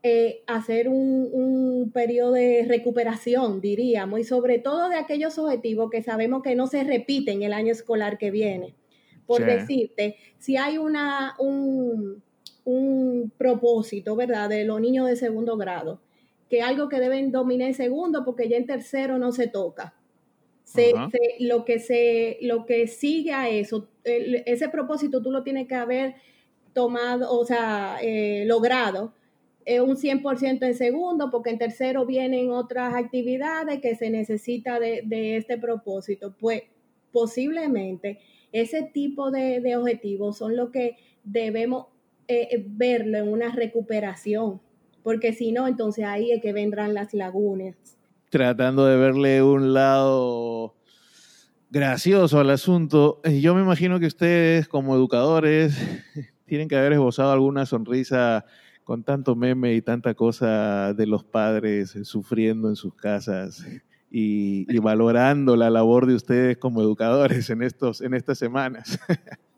eh, 0.02 0.42
hacer 0.46 0.88
un, 0.88 1.90
periodo 1.92 2.32
de 2.32 2.64
recuperación, 2.68 3.60
diríamos, 3.60 4.20
y 4.20 4.24
sobre 4.24 4.58
todo 4.58 4.88
de 4.88 4.96
aquellos 4.96 5.38
objetivos 5.38 5.90
que 5.90 6.02
sabemos 6.02 6.42
que 6.42 6.54
no 6.54 6.66
se 6.66 6.84
repiten 6.84 7.42
el 7.42 7.52
año 7.52 7.72
escolar 7.72 8.18
que 8.18 8.30
viene. 8.30 8.74
Por 9.26 9.44
decirte, 9.44 10.16
si 10.38 10.56
hay 10.56 10.78
una, 10.78 11.34
un, 11.38 12.22
propósito, 13.36 14.16
¿verdad?, 14.16 14.48
de 14.48 14.64
los 14.64 14.80
niños 14.80 15.08
de 15.08 15.16
segundo 15.16 15.56
grado, 15.56 16.00
que 16.48 16.62
algo 16.62 16.88
que 16.88 17.00
deben 17.00 17.30
dominar 17.30 17.68
en 17.68 17.74
segundo 17.74 18.24
porque 18.24 18.48
ya 18.48 18.56
en 18.56 18.66
tercero 18.66 19.18
no 19.18 19.32
se 19.32 19.48
toca. 19.48 19.94
lo, 21.40 21.64
que 21.64 21.78
se, 21.78 22.38
lo 22.42 22.66
que 22.66 22.86
sigue 22.86 23.32
a 23.32 23.48
eso, 23.48 23.88
ese 24.04 24.68
propósito 24.68 25.22
tú 25.22 25.30
lo 25.30 25.42
tienes 25.42 25.66
que 25.66 25.74
haber 25.74 26.14
tomado, 26.72 27.32
o 27.32 27.44
sea, 27.44 27.98
eh, 28.02 28.44
logrado 28.46 29.12
eh, 29.70 29.82
un 29.82 29.96
100% 29.96 30.66
en 30.66 30.74
segundo, 30.74 31.30
porque 31.30 31.50
en 31.50 31.58
tercero 31.58 32.06
vienen 32.06 32.50
otras 32.50 32.94
actividades 32.94 33.82
que 33.82 33.96
se 33.96 34.08
necesita 34.08 34.80
de, 34.80 35.36
este 35.36 35.58
propósito. 35.58 36.34
Pues 36.40 36.62
posiblemente 37.12 38.18
ese 38.50 38.82
tipo 38.82 39.30
de, 39.30 39.76
objetivos 39.76 40.38
son 40.38 40.56
lo 40.56 40.70
que 40.70 40.96
debemos 41.22 41.88
eh, 42.28 42.64
verlo 42.68 43.18
en 43.18 43.28
una 43.28 43.54
recuperación, 43.54 44.60
porque 45.02 45.32
si 45.32 45.52
no, 45.52 45.66
entonces 45.66 46.04
ahí 46.04 46.30
es 46.30 46.42
que 46.42 46.52
vendrán 46.52 46.94
las 46.94 47.14
lagunas. 47.14 47.74
Tratando 48.28 48.84
de 48.84 48.96
verle 48.96 49.42
un 49.42 49.72
lado 49.72 50.76
gracioso 51.70 52.38
al 52.38 52.50
asunto, 52.50 53.20
yo 53.24 53.54
me 53.54 53.62
imagino 53.62 53.98
que 53.98 54.06
ustedes 54.06 54.68
como 54.68 54.94
educadores 54.94 55.76
tienen 56.46 56.68
que 56.68 56.76
haber 56.76 56.92
esbozado 56.92 57.32
alguna 57.32 57.66
sonrisa 57.66 58.44
con 58.84 59.04
tanto 59.04 59.36
meme 59.36 59.74
y 59.74 59.82
tanta 59.82 60.14
cosa 60.14 60.94
de 60.94 61.06
los 61.06 61.24
padres 61.24 61.96
sufriendo 62.04 62.68
en 62.68 62.76
sus 62.76 62.94
casas 62.94 63.64
y, 64.10 64.64
valorando 64.80 65.56
la 65.56 65.70
labor 65.70 66.06
de 66.06 66.14
ustedes 66.14 66.56
como 66.56 66.80
educadores 66.80 67.50
en, 67.50 67.62
estos, 67.62 68.00
en 68.00 68.14
estas 68.14 68.38
semanas. 68.38 68.98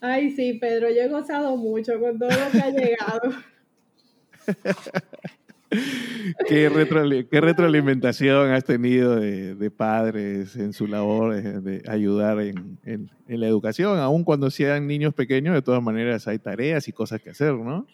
Ay, 0.00 0.30
sí, 0.30 0.54
Pedro, 0.54 0.88
yo 0.90 1.02
he 1.02 1.08
gozado 1.08 1.56
mucho 1.56 1.98
con 1.98 2.18
todo 2.18 2.30
lo 2.30 2.50
que 2.50 2.58
ha 2.58 2.70
llegado. 2.70 3.32
¿Qué, 6.48 6.68
retroalimentación 7.40 8.50
has 8.52 8.64
tenido 8.64 9.16
de, 9.16 9.70
padres 9.70 10.56
en 10.56 10.72
su 10.72 10.86
labor 10.86 11.42
de, 11.42 11.82
ayudar 11.86 12.40
en, 12.40 13.10
la 13.26 13.46
educación? 13.46 13.98
Aun 13.98 14.24
cuando 14.24 14.50
sean 14.50 14.86
niños 14.86 15.12
pequeños, 15.12 15.54
de 15.54 15.60
todas 15.60 15.82
maneras 15.82 16.26
hay 16.26 16.38
tareas 16.38 16.88
y 16.88 16.92
cosas 16.92 17.20
que 17.20 17.30
hacer, 17.30 17.52
¿no? 17.52 17.86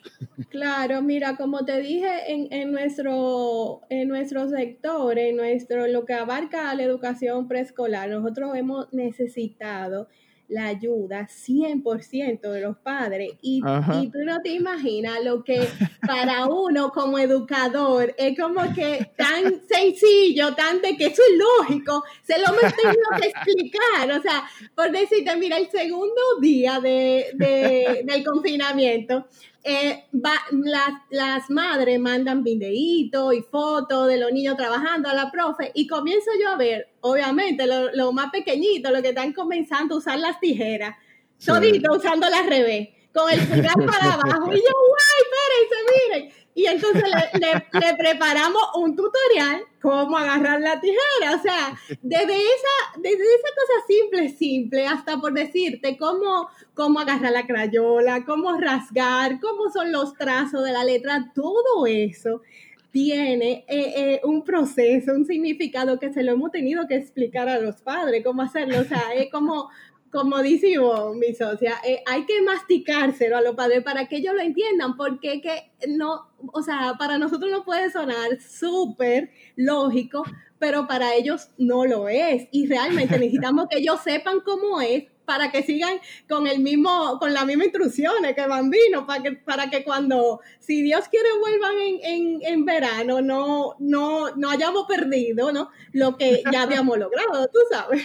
Claro, 0.51 1.03
mira, 1.03 1.37
como 1.37 1.65
te 1.65 1.81
dije, 1.81 2.09
en, 2.29 2.71
nuestro, 2.71 3.81
en 3.91 4.09
nuestro 4.09 4.49
sector, 4.49 5.19
en 5.19 5.37
nuestro, 5.37 5.89
lo 5.89 6.05
que 6.05 6.15
abarca 6.15 6.73
la 6.75 6.83
educación 6.85 7.49
preescolar, 7.49 8.09
nosotros 8.09 8.55
hemos 8.55 8.93
necesitado 8.93 10.09
la 10.49 10.67
ayuda 10.67 11.29
100% 11.29 12.41
de 12.41 12.61
los 12.61 12.77
padres. 12.79 13.33
Y, 13.41 13.63
y, 14.01 14.11
tú 14.11 14.19
no 14.25 14.41
te 14.43 14.51
imaginas 14.51 15.25
lo 15.25 15.43
que 15.43 15.69
para 16.07 16.47
uno 16.47 16.91
como 16.91 17.19
educador 17.19 18.15
es 18.19 18.39
como 18.39 18.73
que 18.75 19.11
tan 19.17 19.63
sencillo, 19.67 20.55
tan 20.55 20.81
de 20.83 20.97
que 20.97 21.07
eso 21.07 21.23
es 21.23 21.39
lógico, 21.39 22.05
se 22.23 22.39
lo 22.39 22.47
hemos 22.49 22.75
tenido 22.75 23.03
que 23.21 23.29
explicar. 23.29 24.11
O 24.13 24.23
sea, 24.23 24.45
por 24.75 24.91
decirte, 24.91 25.35
mira, 25.37 25.57
el 25.57 25.71
segundo 25.71 26.21
día 26.41 26.81
de, 26.81 27.31
de, 27.35 28.03
del 28.05 28.25
confinamiento, 28.25 29.27
eh, 29.67 30.05
las, 31.11 31.49
madres 31.49 31.99
mandan 31.99 32.45
videitos 32.45 33.35
y 33.35 33.41
fotos 33.41 34.09
de 34.09 34.19
los 34.19 34.31
niños 34.31 34.57
trabajando 34.57 35.09
a 35.09 35.15
la 35.15 35.31
profe 35.31 35.73
y 35.75 35.87
comienzo 35.87 36.31
yo 36.39 36.51
a 36.51 36.57
ver, 36.57 36.89
obviamente, 37.01 37.67
los 37.67 37.91
lo 37.95 38.13
más 38.13 38.31
pequeñitos, 38.31 38.93
los 38.93 39.01
que 39.01 39.09
están 39.09 39.33
comenzando 39.33 39.95
a 39.95 39.99
usar 39.99 40.19
las 40.19 40.39
tijeras, 40.39 40.95
toditos 41.45 41.97
usando 41.97 42.29
la 42.29 42.43
revés, 42.43 42.91
con 43.15 43.31
el 43.33 43.41
pulgar 43.41 43.75
para 43.75 44.13
abajo. 44.13 44.53
Y 44.53 44.57
yo, 44.57 44.73
guay, 44.89 45.19
espérense, 45.23 46.29
miren 46.29 46.44
y 46.55 46.67
entonces 46.67 47.03
le, 47.33 47.97
preparamos 47.97 48.63
un 48.77 48.95
tutorial 48.95 49.63
cómo 49.83 50.17
agarrar 50.17 50.61
la 50.61 50.81
tijera. 50.81 51.37
O 51.37 51.43
sea, 51.43 51.77
desde 52.01 52.37
esa, 52.37 53.01
desde 53.01 53.25
esa 53.25 53.49
cosa 53.57 53.87
simple, 53.89 54.29
simple, 54.31 54.87
hasta 54.87 55.19
por 55.19 55.35
decirte 55.35 55.97
cómo, 55.97 56.49
cómo 56.75 57.01
agarrar 57.01 57.33
la 57.33 57.47
crayola, 57.47 58.25
cómo 58.25 58.57
rasgar, 58.57 59.41
cómo 59.41 59.71
son 59.71 59.91
los 59.91 60.15
trazos 60.15 60.65
de 60.65 60.73
la 60.73 60.85
letra, 60.85 61.33
todo 61.35 61.87
eso 61.87 62.41
tiene 62.95 63.65
eh, 63.67 63.93
eh, 63.97 64.21
un 64.23 64.45
proceso, 64.45 65.13
un 65.15 65.27
significado 65.27 65.99
que 65.99 66.13
se 66.13 66.23
lo 66.23 66.31
hemos 66.31 66.53
tenido 66.53 66.87
que 66.87 66.95
explicar 66.95 67.49
a 67.49 67.59
los 67.59 67.81
padres, 67.81 68.23
cómo 68.23 68.43
hacerlo. 68.43 68.79
O 68.79 68.85
sea, 68.85 69.13
es 69.17 69.33
como 69.33 69.69
como 70.15 70.41
dice 70.43 70.77
mi 71.17 71.35
socia, 71.35 71.75
eh, 71.85 72.01
hay 72.07 72.25
que 72.25 72.41
masticárselo 72.41 73.37
a 73.37 73.41
los 73.41 73.57
padres 73.57 73.83
para 73.83 74.07
que 74.07 74.19
ellos 74.19 74.33
lo 74.33 74.43
entiendan, 74.43 74.97
porque 74.97 75.41
que 75.41 75.73
no, 75.89 76.31
o 76.53 76.63
sea, 76.63 76.95
para 77.01 77.19
nosotros 77.19 77.51
no 77.51 77.65
puede 77.65 77.91
sonar 77.91 78.41
súper 78.41 79.33
lógico, 79.57 80.23
pero 80.61 80.87
para 80.87 81.17
ellos 81.17 81.51
no 81.59 81.85
lo 81.85 82.09
es. 82.09 82.47
Y 82.53 82.69
realmente 82.69 83.19
necesitamos 83.19 83.67
que 83.69 83.79
ellos 83.79 84.03
sepan 84.05 84.39
cómo 84.39 84.81
es 84.81 85.03
para 85.25 85.51
que 85.51 85.65
sigan 85.65 85.99
con 86.29 86.47
el 86.47 86.61
mismo, 86.61 87.19
con 87.19 87.35
las 87.35 87.45
mismas 87.45 87.67
instrucciones 87.67 88.37
que 88.37 88.47
Bambino, 88.47 89.09
para 89.09 89.21
que, 89.21 89.33
para 89.33 89.69
que 89.69 89.83
cuando, 89.83 90.39
si 90.61 90.81
Dios 90.83 91.09
quiere, 91.09 91.29
vuelvan 91.41 91.75
en, 92.05 92.39
en 92.41 92.65
verano, 92.65 93.21
no, 93.21 93.75
no, 93.81 94.31
no 94.37 94.51
hayamos 94.51 94.87
perdido, 94.87 95.51
¿no? 95.51 95.71
Lo 95.91 96.17
que 96.17 96.45
ya 96.53 96.63
habíamos 96.63 96.99
logrado, 97.01 97.49
tú 97.49 97.59
sabes. 97.69 98.05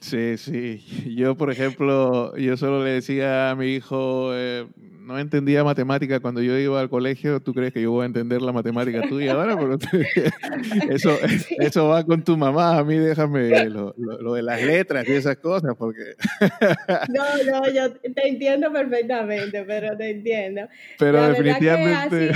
Sí, 0.00 0.36
sí. 0.36 1.14
Yo, 1.16 1.36
por 1.36 1.50
ejemplo, 1.50 2.36
yo 2.36 2.56
solo 2.56 2.84
le 2.84 2.90
decía 2.90 3.50
a 3.50 3.56
mi 3.56 3.74
hijo, 3.74 4.30
eh, 4.34 4.66
no 5.02 5.18
entendía 5.18 5.64
matemática 5.64 6.20
cuando 6.20 6.42
yo 6.42 6.56
iba 6.56 6.80
al 6.80 6.88
colegio, 6.88 7.40
¿tú 7.40 7.52
crees 7.52 7.72
que 7.72 7.82
yo 7.82 7.90
voy 7.90 8.04
a 8.04 8.06
entender 8.06 8.40
la 8.40 8.52
matemática 8.52 9.02
tuya 9.08 9.32
ahora? 9.32 9.56
Pero 9.56 9.78
eso, 10.90 11.16
eso 11.58 11.88
va 11.88 12.04
con 12.04 12.22
tu 12.22 12.36
mamá, 12.36 12.78
a 12.78 12.84
mí 12.84 12.96
déjame 12.96 13.68
lo, 13.68 13.92
de 14.34 14.42
las 14.42 14.62
letras 14.62 15.06
y 15.08 15.12
esas 15.12 15.36
cosas, 15.36 15.74
porque... 15.76 16.14
No, 17.08 17.24
no, 17.50 17.70
yo 17.70 17.92
te 17.92 18.28
entiendo 18.28 18.72
perfectamente, 18.72 19.64
pero 19.64 19.96
te 19.96 20.10
entiendo. 20.10 20.62
Pero 20.98 21.28
definitivamente... 21.28 22.32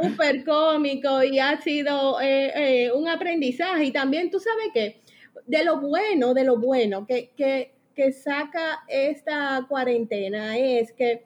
súper 0.00 0.44
cómico 0.44 1.22
y 1.22 1.38
ha 1.38 1.60
sido 1.60 2.20
eh, 2.20 2.52
eh, 2.84 2.92
un 2.92 3.08
aprendizaje. 3.08 3.84
Y 3.84 3.90
también 3.92 4.30
tú 4.30 4.38
sabes 4.38 4.68
que 4.72 5.02
de 5.46 5.64
lo 5.64 5.80
bueno, 5.80 6.34
de 6.34 6.44
lo 6.44 6.56
bueno 6.56 7.06
que, 7.06 7.30
que, 7.36 7.74
que 7.94 8.12
saca 8.12 8.84
esta 8.88 9.64
cuarentena 9.68 10.56
es 10.56 10.92
que 10.92 11.24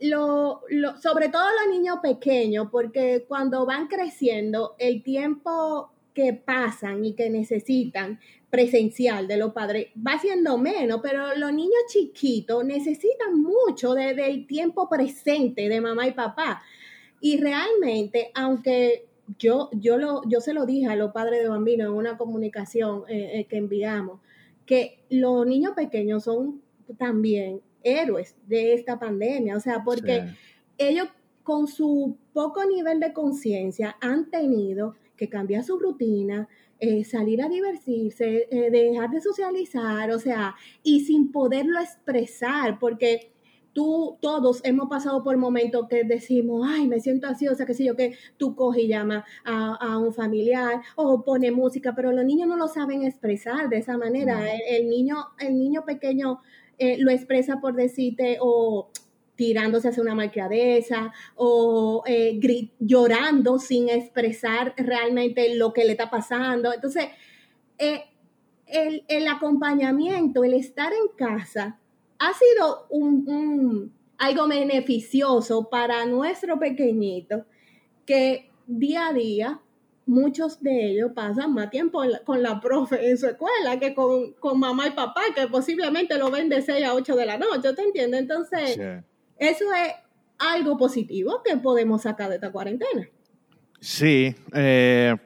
lo, 0.00 0.62
lo, 0.68 1.00
sobre 1.00 1.28
todo 1.28 1.44
los 1.64 1.76
niños 1.76 1.98
pequeños, 2.02 2.68
porque 2.72 3.24
cuando 3.28 3.64
van 3.66 3.86
creciendo, 3.86 4.74
el 4.78 5.02
tiempo 5.02 5.92
que 6.14 6.32
pasan 6.32 7.04
y 7.04 7.14
que 7.14 7.30
necesitan 7.30 8.18
presencial 8.50 9.26
de 9.28 9.38
los 9.38 9.52
padres 9.52 9.88
va 9.96 10.18
siendo 10.18 10.58
menos, 10.58 11.00
pero 11.02 11.34
los 11.36 11.52
niños 11.52 11.80
chiquitos 11.88 12.64
necesitan 12.64 13.40
mucho 13.40 13.94
de, 13.94 14.14
del 14.14 14.46
tiempo 14.46 14.88
presente 14.88 15.68
de 15.68 15.80
mamá 15.80 16.06
y 16.06 16.12
papá. 16.12 16.62
Y 17.20 17.38
realmente, 17.38 18.30
aunque 18.34 19.06
yo, 19.38 19.70
yo, 19.72 19.96
lo, 19.96 20.22
yo 20.28 20.40
se 20.40 20.54
lo 20.54 20.66
dije 20.66 20.86
a 20.86 20.96
los 20.96 21.12
padres 21.12 21.42
de 21.42 21.48
Bambino 21.48 21.84
en 21.84 21.92
una 21.92 22.16
comunicación 22.16 23.04
eh, 23.08 23.40
eh, 23.40 23.44
que 23.46 23.56
enviamos, 23.56 24.20
que 24.66 25.04
los 25.10 25.46
niños 25.46 25.72
pequeños 25.74 26.24
son 26.24 26.62
también 26.98 27.60
héroes 27.82 28.36
de 28.46 28.74
esta 28.74 28.98
pandemia, 28.98 29.56
o 29.56 29.60
sea, 29.60 29.82
porque 29.84 30.24
ellos 30.78 31.08
con 31.42 31.66
su 31.66 32.16
poco 32.32 32.64
nivel 32.64 33.00
de 33.00 33.12
conciencia 33.12 33.96
han 34.00 34.30
tenido 34.30 34.94
que 35.16 35.28
cambiar 35.28 35.64
su 35.64 35.78
rutina, 35.78 36.48
eh, 36.78 37.04
salir 37.04 37.42
a 37.42 37.48
divertirse, 37.48 38.48
dejar 38.50 39.10
de 39.10 39.20
socializar, 39.20 40.10
o 40.10 40.18
sea, 40.18 40.54
y 40.82 41.04
sin 41.04 41.32
poderlo 41.32 41.80
expresar, 41.80 42.78
porque 42.78 43.32
tú, 43.72 44.18
todos 44.20 44.60
hemos 44.64 44.88
pasado 44.88 45.22
por 45.22 45.36
momentos 45.36 45.88
que 45.88 46.04
decimos, 46.04 46.66
ay, 46.68 46.86
me 46.86 47.00
siento 47.00 47.26
así, 47.26 47.48
o 47.48 47.54
sea, 47.54 47.66
que 47.66 47.74
sé 47.74 47.84
yo, 47.84 47.96
que 47.96 48.16
tú 48.36 48.54
coges 48.54 48.84
y 48.84 48.88
llamas 48.88 49.24
a, 49.44 49.98
un 49.98 50.12
familiar 50.12 50.80
o 50.96 51.22
pone 51.22 51.50
música, 51.50 51.94
pero 51.94 52.12
los 52.12 52.24
niños 52.24 52.48
no 52.48 52.56
lo 52.56 52.68
saben 52.68 53.04
expresar 53.04 53.68
de 53.68 53.78
esa 53.78 53.96
manera. 53.96 54.40
El, 54.68 54.88
niño, 54.88 55.16
el 55.38 55.58
niño 55.58 55.84
pequeño 55.84 56.40
eh, 56.78 56.96
lo 56.98 57.10
expresa 57.10 57.60
por 57.60 57.74
decirte 57.74 58.38
o 58.40 58.90
tirándose 59.36 59.88
hacia 59.88 60.02
una 60.02 60.14
malcriadeza 60.14 61.12
o 61.36 62.02
eh, 62.06 62.38
llorando 62.78 63.58
sin 63.58 63.88
expresar 63.88 64.74
realmente 64.76 65.56
lo 65.56 65.72
que 65.72 65.84
le 65.84 65.92
está 65.92 66.10
pasando. 66.10 66.72
Entonces, 66.72 67.06
eh, 67.78 68.04
el, 68.66 69.04
el 69.08 69.28
acompañamiento, 69.28 70.44
el 70.44 70.54
estar 70.54 70.92
en 70.92 71.16
casa, 71.16 71.78
ha 72.22 72.32
sido 72.34 72.86
un, 72.90 73.92
algo 74.16 74.46
beneficioso 74.46 75.68
para 75.68 76.06
nuestro 76.06 76.56
pequeñito 76.58 77.46
que 78.06 78.48
día 78.66 79.08
a 79.08 79.12
día 79.12 79.60
muchos 80.06 80.62
de 80.62 80.90
ellos 80.90 81.10
pasan 81.14 81.52
más 81.52 81.70
tiempo 81.70 82.00
con 82.24 82.42
la 82.42 82.60
profe 82.60 83.10
en 83.10 83.18
su 83.18 83.26
escuela 83.26 83.78
que 83.80 83.92
con, 83.94 84.34
mamá 84.54 84.86
y 84.86 84.90
papá, 84.92 85.22
que 85.34 85.48
posiblemente 85.48 86.16
lo 86.16 86.30
ven 86.30 86.48
de 86.48 86.62
6 86.62 86.84
a 86.84 86.94
8 86.94 87.16
de 87.16 87.26
la 87.26 87.38
noche, 87.38 87.72
¿te 87.72 87.82
entiendes? 87.82 88.20
Entonces, 88.20 88.78
eso 89.38 89.64
es 89.72 89.92
algo 90.38 90.76
positivo 90.76 91.42
que 91.44 91.56
podemos 91.56 92.02
sacar 92.02 92.28
de 92.28 92.36
esta 92.36 92.52
cuarentena. 92.52 93.08
Sí, 93.80 94.34
eh, 94.54 95.16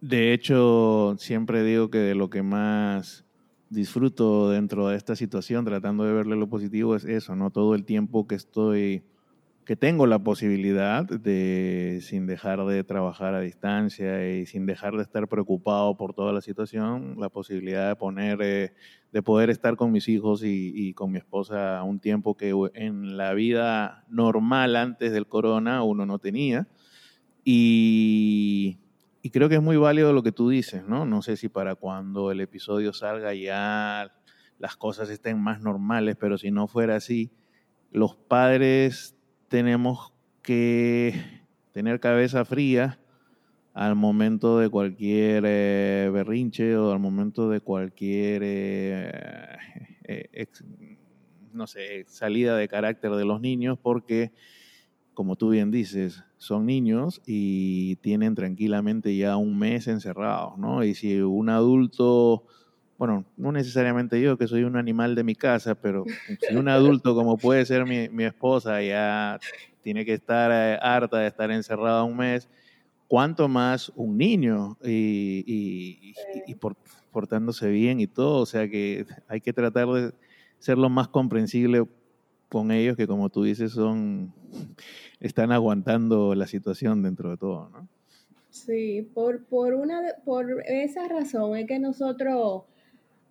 de 0.00 0.32
hecho, 0.32 1.16
siempre 1.18 1.64
digo 1.64 1.90
que 1.90 1.98
de 1.98 2.14
lo 2.14 2.30
que 2.30 2.42
más 2.42 3.25
disfruto 3.70 4.50
dentro 4.50 4.88
de 4.88 4.96
esta 4.96 5.16
situación, 5.16 5.64
tratando 5.64 6.04
de 6.04 6.12
verle 6.12 6.36
lo 6.36 6.48
positivo, 6.48 6.96
es 6.96 7.04
eso, 7.04 7.34
¿no? 7.36 7.50
Todo 7.50 7.74
el 7.74 7.84
tiempo 7.84 8.26
que 8.26 8.36
estoy, 8.36 9.02
que 9.64 9.76
tengo 9.76 10.06
la 10.06 10.20
posibilidad 10.20 11.04
de, 11.04 11.98
sin 12.02 12.26
dejar 12.26 12.64
de 12.66 12.84
trabajar 12.84 13.34
a 13.34 13.40
distancia 13.40 14.36
y 14.36 14.46
sin 14.46 14.66
dejar 14.66 14.96
de 14.96 15.02
estar 15.02 15.26
preocupado 15.28 15.96
por 15.96 16.14
toda 16.14 16.32
la 16.32 16.40
situación, 16.40 17.16
la 17.18 17.28
posibilidad 17.28 17.88
de 17.88 17.96
poner, 17.96 18.38
eh, 18.42 18.72
de 19.12 19.22
poder 19.22 19.50
estar 19.50 19.76
con 19.76 19.90
mis 19.90 20.08
hijos 20.08 20.44
y, 20.44 20.72
y, 20.74 20.94
con 20.94 21.10
mi 21.10 21.18
esposa 21.18 21.82
un 21.82 21.98
tiempo 21.98 22.36
que 22.36 22.52
en 22.74 23.16
la 23.16 23.34
vida 23.34 24.04
normal 24.08 24.76
antes 24.76 25.12
del 25.12 25.26
corona 25.26 25.82
uno 25.82 26.06
no 26.06 26.18
tenía. 26.18 26.68
Y 27.44 28.78
y 29.26 29.30
creo 29.30 29.48
que 29.48 29.56
es 29.56 29.62
muy 29.62 29.76
válido 29.76 30.12
lo 30.12 30.22
que 30.22 30.30
tú 30.30 30.50
dices, 30.50 30.84
¿no? 30.86 31.04
No 31.04 31.20
sé 31.20 31.36
si 31.36 31.48
para 31.48 31.74
cuando 31.74 32.30
el 32.30 32.40
episodio 32.40 32.92
salga 32.92 33.34
ya 33.34 34.12
las 34.60 34.76
cosas 34.76 35.10
estén 35.10 35.40
más 35.40 35.60
normales, 35.60 36.14
pero 36.14 36.38
si 36.38 36.52
no 36.52 36.68
fuera 36.68 36.94
así, 36.94 37.32
los 37.90 38.14
padres 38.14 39.16
tenemos 39.48 40.12
que 40.42 41.42
tener 41.72 41.98
cabeza 41.98 42.44
fría 42.44 43.00
al 43.74 43.96
momento 43.96 44.60
de 44.60 44.68
cualquier 44.68 45.42
eh, 45.44 46.08
berrinche 46.12 46.76
o 46.76 46.92
al 46.92 47.00
momento 47.00 47.50
de 47.50 47.58
cualquier, 47.58 48.42
eh, 48.44 49.58
eh, 50.04 50.46
no 51.52 51.66
sé, 51.66 52.04
salida 52.06 52.56
de 52.56 52.68
carácter 52.68 53.10
de 53.10 53.24
los 53.24 53.40
niños, 53.40 53.76
porque 53.76 54.30
como 55.14 55.34
tú 55.34 55.48
bien 55.48 55.72
dices, 55.72 56.22
son 56.38 56.66
niños 56.66 57.22
y 57.26 57.96
tienen 57.96 58.34
tranquilamente 58.34 59.16
ya 59.16 59.36
un 59.36 59.58
mes 59.58 59.88
encerrados, 59.88 60.58
¿no? 60.58 60.84
Y 60.84 60.94
si 60.94 61.20
un 61.20 61.48
adulto, 61.48 62.44
bueno, 62.98 63.24
no 63.36 63.52
necesariamente 63.52 64.20
yo 64.20 64.36
que 64.36 64.46
soy 64.46 64.64
un 64.64 64.76
animal 64.76 65.14
de 65.14 65.24
mi 65.24 65.34
casa, 65.34 65.74
pero 65.74 66.04
si 66.48 66.56
un 66.56 66.68
adulto 66.68 67.14
como 67.14 67.38
puede 67.38 67.64
ser 67.64 67.86
mi, 67.86 68.24
esposa 68.24 68.82
ya 68.82 69.38
tiene 69.82 70.04
que 70.04 70.14
estar 70.14 70.50
eh, 70.52 70.78
harta 70.80 71.18
de 71.18 71.28
estar 71.28 71.50
encerrada 71.50 72.04
un 72.04 72.16
mes, 72.16 72.48
¿cuánto 73.08 73.48
más 73.48 73.90
un 73.94 74.18
niño 74.18 74.76
y, 74.84 76.14
y 76.46 76.54
portándose 77.12 77.70
bien 77.70 78.00
y 78.00 78.06
todo? 78.06 78.40
O 78.40 78.46
sea 78.46 78.68
que 78.68 79.06
hay 79.28 79.40
que 79.40 79.52
tratar 79.52 79.88
de 79.88 80.12
ser 80.58 80.76
lo 80.76 80.90
más 80.90 81.08
comprensible 81.08 81.86
con 82.48 82.70
ellos 82.70 82.96
que 82.96 83.06
como 83.06 83.28
tú 83.28 83.42
dices 83.42 83.72
son 83.72 84.32
están 85.20 85.52
aguantando 85.52 86.34
la 86.34 86.46
situación 86.46 87.02
dentro 87.02 87.30
de 87.30 87.36
todo, 87.36 87.68
¿no? 87.70 87.88
Sí, 88.50 89.02
por, 89.12 89.44
por, 89.44 89.74
una, 89.74 90.00
por 90.24 90.62
esa 90.66 91.06
razón 91.08 91.58
es 91.58 91.66
que 91.66 91.78
nosotros 91.78 92.62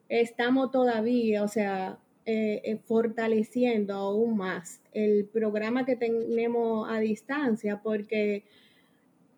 estamos 0.08 0.70
todavía, 0.70 1.44
o 1.44 1.48
sea, 1.48 1.98
eh, 2.28 2.62
eh, 2.64 2.78
fortaleciendo 2.86 3.96
aún 3.96 4.38
más 4.38 4.82
el 4.94 5.26
programa 5.26 5.86
que 5.86 5.96
tenemos 5.96 6.88
a 6.90 7.00
distancia, 7.00 7.82
porque 7.82 8.44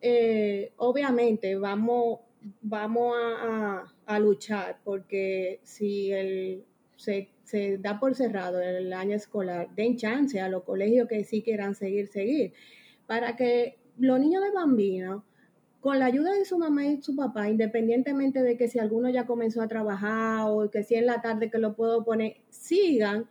eh, 0.02 0.72
obviamente 0.78 1.56
vamos, 1.56 2.20
vamos 2.62 3.16
a, 3.18 3.94
a, 4.06 4.20
luchar, 4.20 4.80
porque 4.84 5.62
si 5.64 6.12
el, 6.12 6.66
se 6.98 7.30
se 7.48 7.78
da 7.78 7.98
por 7.98 8.14
cerrado 8.14 8.60
el 8.60 8.92
año 8.92 9.16
escolar, 9.16 9.70
den 9.74 9.96
chance 9.96 10.42
a 10.42 10.50
los 10.50 10.64
colegios 10.64 11.08
que 11.08 11.24
sí 11.24 11.42
quieran 11.42 11.76
seguir, 11.76 12.10
seguir, 12.10 12.52
para 13.06 13.38
que 13.38 13.78
los 13.98 14.20
niños 14.20 14.44
de 14.44 14.52
bambino, 14.52 15.24
con 15.80 15.98
la 15.98 16.08
ayuda 16.08 16.34
de 16.34 16.44
su 16.44 16.58
mamá 16.58 16.86
y 16.86 17.02
su 17.02 17.16
papá, 17.16 17.50
independientemente 17.50 18.44
de 18.44 18.58
que 18.58 18.68
si 18.68 18.80
alguno 18.80 19.10
ya 19.10 19.26
comenzó 19.26 19.62
a 19.62 19.70
trabajar 19.70 20.42
o 20.50 20.70
que 20.70 20.84
si 20.84 20.96
en 20.96 21.06
la 21.06 21.22
tarde 21.22 21.50
que 21.50 21.58
lo 21.58 21.74
puedo 21.74 22.04
poner, 22.04 22.36
sigan 22.50 23.30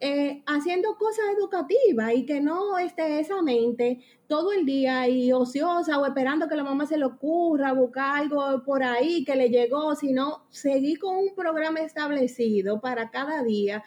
eh, 0.00 0.42
haciendo 0.46 0.96
cosas 0.96 1.24
educativas 1.38 2.12
y 2.14 2.26
que 2.26 2.40
no 2.40 2.78
esté 2.78 3.20
esa 3.20 3.40
mente 3.42 4.00
todo 4.26 4.52
el 4.52 4.66
día 4.66 5.08
y 5.08 5.32
ociosa 5.32 5.98
o 5.98 6.06
esperando 6.06 6.48
que 6.48 6.56
la 6.56 6.64
mamá 6.64 6.84
se 6.86 6.98
le 6.98 7.04
ocurra 7.04 7.72
buscar 7.72 8.22
algo 8.22 8.62
por 8.64 8.82
ahí 8.82 9.24
que 9.24 9.36
le 9.36 9.48
llegó, 9.48 9.94
sino 9.94 10.46
seguir 10.50 10.98
con 10.98 11.16
un 11.16 11.34
programa 11.34 11.80
establecido 11.80 12.80
para 12.80 13.10
cada 13.10 13.42
día 13.44 13.84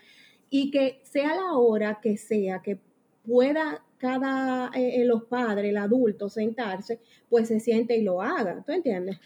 y 0.50 0.72
que 0.72 1.02
sea 1.04 1.36
la 1.36 1.54
hora 1.54 2.00
que 2.02 2.18
sea, 2.18 2.62
que 2.62 2.80
pueda 3.26 3.84
cada, 3.98 4.72
eh, 4.74 5.02
eh, 5.02 5.06
los 5.06 5.24
padres, 5.26 5.70
el 5.70 5.78
adulto 5.78 6.30
sentarse, 6.30 7.00
pues 7.30 7.48
se 7.50 7.60
siente 7.60 7.98
y 7.98 8.04
lo 8.04 8.22
haga, 8.22 8.64
¿tú 8.66 8.72
entiendes? 8.72 9.20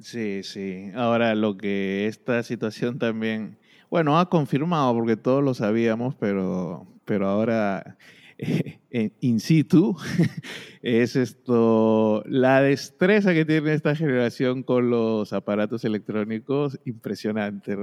Sí, 0.00 0.42
sí. 0.42 0.90
Ahora 0.94 1.34
lo 1.34 1.56
que 1.56 2.06
esta 2.06 2.42
situación 2.42 2.98
también 2.98 3.58
bueno, 3.90 4.18
ha 4.18 4.30
confirmado 4.30 4.94
porque 4.94 5.16
todos 5.16 5.42
lo 5.42 5.52
sabíamos, 5.52 6.14
pero, 6.14 6.86
pero 7.04 7.28
ahora 7.28 7.98
eh, 8.90 9.10
in 9.20 9.40
situ 9.40 9.96
es 10.82 11.16
esto 11.16 12.22
la 12.26 12.62
destreza 12.62 13.34
que 13.34 13.44
tiene 13.44 13.74
esta 13.74 13.94
generación 13.94 14.62
con 14.62 14.88
los 14.88 15.32
aparatos 15.34 15.84
electrónicos 15.84 16.78
impresionante 16.86 17.76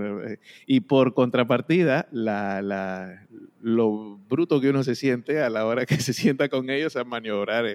y 0.65 0.79
por 0.79 1.13
contrapartida 1.13 2.07
la, 2.11 2.63
la, 2.63 3.27
lo 3.61 4.17
bruto 4.29 4.59
que 4.59 4.69
uno 4.71 4.83
se 4.83 4.95
siente 4.95 5.41
a 5.41 5.49
la 5.49 5.65
hora 5.65 5.85
que 5.85 5.97
se 5.99 6.13
sienta 6.13 6.49
con 6.49 6.69
ellos 6.69 6.95
a 6.95 7.03
maniobrar 7.03 7.65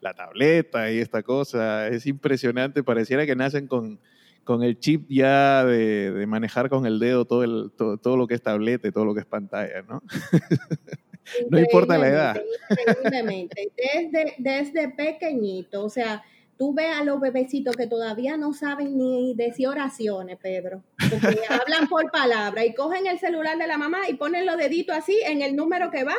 la 0.00 0.14
tableta 0.14 0.90
y 0.90 0.98
esta 0.98 1.22
cosa 1.22 1.86
es 1.88 2.06
impresionante 2.06 2.82
pareciera 2.82 3.26
que 3.26 3.36
nacen 3.36 3.68
con 3.68 4.00
con 4.44 4.62
el 4.62 4.78
chip 4.78 5.06
ya 5.08 5.64
de, 5.64 6.24
manejar 6.26 6.68
con 6.68 6.86
el 6.86 6.98
dedo 6.98 7.24
todo, 7.24 7.42
el, 7.42 7.72
todo, 7.76 8.16
lo 8.16 8.26
que 8.26 8.34
es 8.34 8.42
tableta 8.42 8.86
y 8.88 8.92
todo 8.92 9.04
lo 9.04 9.14
que 9.14 9.20
es 9.20 9.26
pantalla, 9.26 9.82
¿no? 9.82 10.02
no 11.50 11.58
importa 11.58 11.98
la 11.98 12.08
edad. 12.08 12.42
Increíblemente, 12.70 13.72
desde, 13.76 14.34
desde 14.38 14.88
pequeñito, 14.90 15.84
o 15.84 15.88
sea, 15.88 16.22
tú 16.56 16.74
ves 16.74 16.94
a 16.94 17.04
los 17.04 17.20
bebecitos 17.20 17.74
que 17.76 17.86
todavía 17.86 18.36
no 18.36 18.52
saben 18.52 18.96
ni 18.96 19.34
decir 19.34 19.68
oraciones, 19.68 20.38
Pedro, 20.38 20.82
porque 21.10 21.40
hablan 21.48 21.88
por 21.88 22.10
palabra 22.10 22.64
y 22.64 22.74
cogen 22.74 23.06
el 23.06 23.18
celular 23.18 23.58
de 23.58 23.66
la 23.66 23.78
mamá 23.78 24.08
y 24.08 24.14
ponen 24.14 24.46
los 24.46 24.56
deditos 24.56 24.96
así 24.96 25.18
en 25.26 25.42
el 25.42 25.56
número 25.56 25.90
que 25.90 26.04
va 26.04 26.16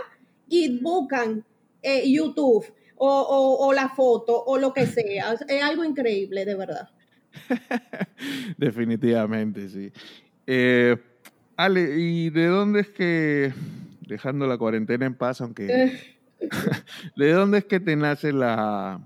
y 0.50 0.80
buscan 0.80 1.46
eh, 1.82 2.10
YouTube 2.10 2.66
o, 2.98 3.08
o, 3.08 3.68
o 3.68 3.74
la 3.74 3.90
foto 3.90 4.44
o 4.44 4.58
lo 4.58 4.74
que 4.74 4.88
sea. 4.88 5.36
Es 5.48 5.64
algo 5.64 5.84
increíble, 5.84 6.46
de 6.46 6.56
verdad. 6.56 6.90
Definitivamente, 8.58 9.70
sí. 9.70 9.92
Eh, 10.48 10.98
Ale, 11.58 11.98
¿y 11.98 12.30
de 12.30 12.48
dónde 12.48 12.82
es 12.82 12.90
que, 12.90 13.54
dejando 14.08 14.48
la 14.48 14.58
cuarentena 14.58 15.06
en 15.06 15.16
paz, 15.16 15.42
aunque... 15.42 16.16
¿De 17.16 17.32
dónde 17.32 17.60
es 17.60 17.66
que 17.66 17.80
te 17.80 17.96
nace 17.96 18.34
la, 18.34 19.00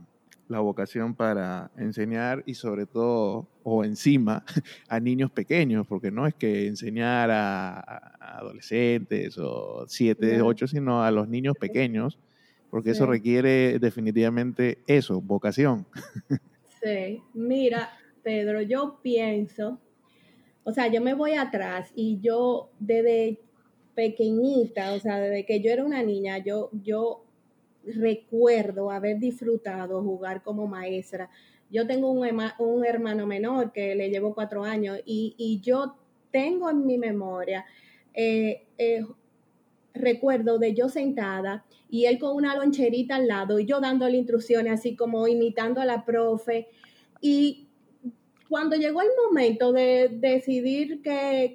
la 0.49 0.59
vocación 0.59 1.15
para 1.15 1.71
enseñar 1.77 2.43
y 2.45 2.55
sobre 2.55 2.85
todo, 2.85 3.47
o 3.63 3.83
encima, 3.83 4.43
a 4.89 4.99
niños 4.99 5.31
pequeños? 5.31 5.87
Porque 5.87 6.11
no 6.11 6.27
es 6.27 6.33
que 6.33 6.67
enseñar 6.67 7.29
a, 7.31 7.79
adolescentes 8.37 9.37
o 9.37 9.85
siete, 9.87 10.41
ocho, 10.41 10.67
sino 10.67 11.03
a 11.03 11.11
los 11.11 11.27
niños 11.27 11.55
pequeños, 11.59 12.17
porque 12.69 12.91
eso 12.91 13.05
requiere 13.05 13.79
definitivamente 13.79 14.79
eso, 14.87 15.21
vocación. 15.21 15.85
Sí, 16.81 17.21
mira, 17.33 17.89
Pedro, 18.29 18.61
yo 18.61 18.99
pienso, 19.01 19.79
o 20.63 20.71
sea, 20.71 20.85
yo 20.85 21.01
me 21.01 21.15
voy 21.15 21.33
atrás 21.33 21.91
y 21.95 22.19
yo 22.19 22.69
desde 22.77 23.39
pequeñita, 23.95 24.93
o 24.93 24.99
sea, 24.99 25.19
desde 25.19 25.47
que 25.47 25.61
yo 25.61 25.71
era 25.71 25.83
una 25.83 26.03
niña, 26.03 26.37
yo, 26.37 26.69
yo 26.71 27.25
recuerdo 27.83 28.91
haber 28.91 29.17
disfrutado 29.17 30.03
jugar 30.03 30.43
como 30.43 30.67
maestra. 30.67 31.31
Yo 31.71 31.87
tengo 31.87 32.11
un, 32.11 32.85
hermano 32.85 33.25
menor 33.25 33.71
que 33.71 33.95
le 33.95 34.11
llevo 34.11 34.35
cuatro 34.35 34.63
años 34.63 34.99
y, 35.07 35.59
yo 35.63 35.95
tengo 36.29 36.69
en 36.69 36.85
mi 36.85 36.99
memoria 36.99 37.65
eh, 38.13 38.67
eh, 38.77 39.07
recuerdo 39.95 40.59
de 40.59 40.75
yo 40.75 40.87
sentada 40.87 41.65
y 41.89 42.05
él 42.05 42.19
con 42.19 42.35
una 42.35 42.55
loncherita 42.55 43.15
al 43.15 43.27
lado 43.27 43.59
y 43.59 43.65
yo 43.65 43.79
dándole 43.79 44.17
instrucciones 44.17 44.73
así 44.73 44.95
como 44.95 45.27
imitando 45.27 45.81
a 45.81 45.85
la 45.85 46.05
profe 46.05 46.67
y 47.21 47.68
cuando 48.49 48.75
llegó 48.75 49.01
el 49.01 49.09
momento 49.27 49.71
de 49.71 50.09
decidir 50.11 51.03
que, 51.03 51.53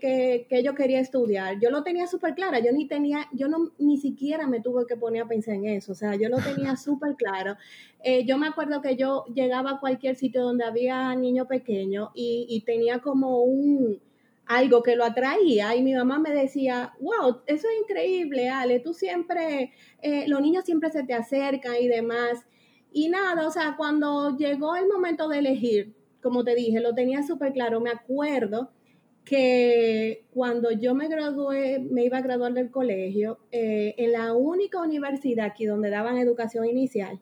que, 0.48 0.62
yo 0.62 0.76
quería 0.76 1.00
estudiar, 1.00 1.58
yo 1.60 1.70
lo 1.70 1.82
tenía 1.82 2.06
súper 2.06 2.36
clara, 2.36 2.60
yo 2.60 2.70
ni 2.70 2.86
tenía, 2.86 3.26
yo 3.32 3.48
no, 3.48 3.72
ni 3.78 3.98
siquiera 3.98 4.46
me 4.46 4.60
tuve 4.60 4.86
que 4.86 4.96
poner 4.96 5.22
a 5.22 5.28
pensar 5.28 5.56
en 5.56 5.66
eso, 5.66 5.90
o 5.90 5.94
sea, 5.96 6.14
yo 6.14 6.28
lo 6.28 6.38
tenía 6.38 6.76
súper 6.76 7.16
claro. 7.16 7.56
Eh, 8.00 8.24
yo 8.24 8.38
me 8.38 8.46
acuerdo 8.46 8.80
que 8.80 8.94
yo 8.94 9.24
llegaba 9.34 9.72
a 9.72 9.80
cualquier 9.80 10.14
sitio 10.14 10.42
donde 10.44 10.64
había 10.64 11.14
niños 11.16 11.48
pequeños 11.48 12.10
y, 12.14 12.46
y 12.48 12.60
tenía 12.60 13.00
como 13.00 13.42
un, 13.42 14.00
algo 14.46 14.82
que 14.84 14.94
lo 14.94 15.04
atraía 15.04 15.74
y 15.74 15.82
mi 15.82 15.94
mamá 15.94 16.20
me 16.20 16.30
decía, 16.30 16.94
wow, 17.00 17.40
eso 17.46 17.66
es 17.68 17.80
increíble, 17.80 18.50
Ale, 18.50 18.78
tú 18.78 18.94
siempre, 18.94 19.72
eh, 20.00 20.28
los 20.28 20.40
niños 20.40 20.64
siempre 20.64 20.90
se 20.90 21.02
te 21.02 21.14
acercan 21.14 21.74
y 21.80 21.88
demás. 21.88 22.46
Y 22.92 23.08
nada, 23.08 23.48
o 23.48 23.50
sea, 23.50 23.74
cuando 23.76 24.36
llegó 24.36 24.76
el 24.76 24.86
momento 24.86 25.28
de 25.28 25.38
elegir, 25.38 25.94
como 26.24 26.42
te 26.42 26.54
dije, 26.54 26.80
lo 26.80 26.94
tenía 26.94 27.22
súper 27.22 27.52
claro, 27.52 27.82
me 27.82 27.90
acuerdo 27.90 28.70
que 29.24 30.24
cuando 30.32 30.70
yo 30.70 30.94
me 30.94 31.06
gradué, 31.08 31.78
me 31.78 32.02
iba 32.02 32.16
a 32.16 32.22
graduar 32.22 32.54
del 32.54 32.70
colegio, 32.70 33.40
eh, 33.52 33.94
en 33.98 34.12
la 34.12 34.32
única 34.32 34.80
universidad 34.80 35.44
aquí 35.44 35.66
donde 35.66 35.90
daban 35.90 36.16
educación 36.16 36.64
inicial, 36.64 37.20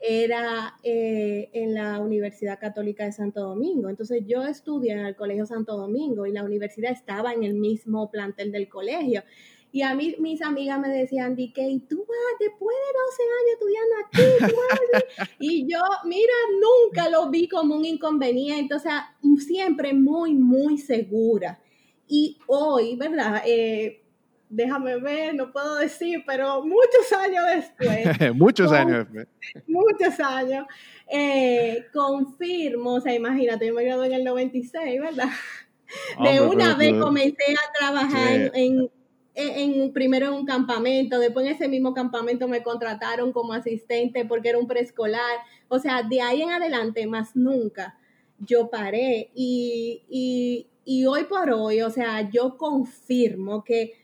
era 0.00 0.74
eh, 0.82 1.48
en 1.52 1.72
la 1.72 2.00
Universidad 2.00 2.58
Católica 2.58 3.04
de 3.04 3.12
Santo 3.12 3.40
Domingo. 3.40 3.88
Entonces 3.88 4.22
yo 4.26 4.44
estudié 4.44 4.92
en 4.92 5.00
el 5.00 5.16
Colegio 5.16 5.46
Santo 5.46 5.76
Domingo 5.76 6.26
y 6.26 6.32
la 6.32 6.44
universidad 6.44 6.92
estaba 6.92 7.32
en 7.32 7.44
el 7.44 7.54
mismo 7.54 8.10
plantel 8.10 8.52
del 8.52 8.68
colegio. 8.68 9.22
Y 9.70 9.82
a 9.82 9.94
mí 9.94 10.16
mis 10.18 10.40
amigas 10.42 10.78
me 10.80 10.88
decían, 10.88 11.34
¿y 11.38 11.52
tú 11.80 12.06
vas 12.08 12.38
después 12.40 12.76
de 12.76 12.98
12 13.06 13.22
años 13.38 13.52
estudiando 13.52 13.94
aquí? 14.06 15.36
y 15.38 15.70
yo, 15.70 15.80
mira, 16.04 16.32
nunca 16.60 17.10
lo 17.10 17.30
vi 17.30 17.48
como 17.48 17.76
un 17.76 17.84
inconveniente, 17.84 18.74
o 18.74 18.78
sea, 18.78 19.14
siempre 19.38 19.92
muy, 19.92 20.34
muy 20.34 20.78
segura. 20.78 21.60
Y 22.06 22.38
hoy, 22.46 22.96
¿verdad? 22.96 23.42
Eh, 23.44 24.02
déjame 24.48 24.98
ver, 24.98 25.34
no 25.34 25.52
puedo 25.52 25.76
decir, 25.76 26.22
pero 26.26 26.64
muchos 26.64 27.12
años 27.12 27.44
después. 27.54 28.06
muchos 28.34 28.72
años 28.72 29.06
después. 29.10 29.28
Muchos 29.66 30.20
años. 30.20 30.66
Eh, 31.10 31.86
confirmo, 31.92 32.94
o 32.94 33.00
sea, 33.00 33.14
imagínate, 33.14 33.66
yo 33.66 33.74
me 33.74 33.84
gradué 33.84 34.06
en 34.06 34.12
el 34.14 34.24
96, 34.24 35.00
¿verdad? 35.00 35.28
De 36.22 36.40
una 36.40 36.74
vez 36.74 36.94
comencé 37.00 37.54
a 37.54 37.72
trabajar 37.78 38.50
en, 38.54 38.90
en, 39.38 39.92
primero 39.92 40.26
en 40.26 40.32
un 40.34 40.44
campamento, 40.44 41.18
después 41.18 41.46
en 41.46 41.52
ese 41.52 41.68
mismo 41.68 41.94
campamento 41.94 42.48
me 42.48 42.62
contrataron 42.62 43.32
como 43.32 43.52
asistente 43.52 44.24
porque 44.24 44.50
era 44.50 44.58
un 44.58 44.66
preescolar. 44.66 45.38
O 45.68 45.78
sea, 45.78 46.02
de 46.02 46.20
ahí 46.20 46.42
en 46.42 46.50
adelante, 46.50 47.06
más 47.06 47.36
nunca, 47.36 47.98
yo 48.38 48.68
paré. 48.68 49.30
Y, 49.34 50.02
y, 50.08 50.66
y 50.84 51.06
hoy 51.06 51.24
por 51.24 51.50
hoy, 51.50 51.82
o 51.82 51.90
sea, 51.90 52.28
yo 52.30 52.56
confirmo 52.56 53.64
que 53.64 53.94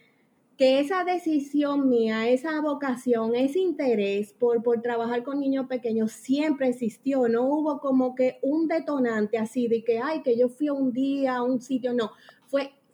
que 0.56 0.78
esa 0.78 1.02
decisión 1.02 1.88
mía, 1.88 2.28
esa 2.28 2.60
vocación, 2.60 3.34
ese 3.34 3.58
interés 3.58 4.32
por, 4.32 4.62
por 4.62 4.82
trabajar 4.82 5.24
con 5.24 5.40
niños 5.40 5.66
pequeños 5.66 6.12
siempre 6.12 6.68
existió. 6.68 7.28
No 7.28 7.42
hubo 7.42 7.80
como 7.80 8.14
que 8.14 8.38
un 8.42 8.68
detonante 8.68 9.36
así 9.36 9.66
de 9.66 9.82
que, 9.82 9.98
ay, 9.98 10.22
que 10.22 10.38
yo 10.38 10.48
fui 10.48 10.68
un 10.68 10.92
día 10.92 11.36
a 11.36 11.42
un 11.42 11.60
sitio. 11.60 11.92
No, 11.92 12.12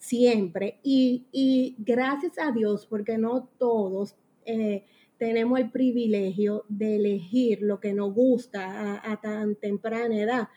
siempre. 0.01 0.81
Y, 0.83 1.77
gracias 1.79 2.39
a 2.39 2.51
Dios, 2.51 2.87
porque 2.87 3.17
no 3.19 3.49
todos 3.59 4.17
eh, 4.45 4.85
tenemos 5.19 5.61
el 5.61 5.71
privilegio 5.71 6.65
de 6.69 6.97
elegir 6.97 7.63
lo 7.63 7.79
que 7.79 7.93
nos 7.93 8.13
gusta 8.13 9.01
a, 9.05 9.21
tan 9.21 9.55
temprana 9.55 10.17
edad. 10.19 10.49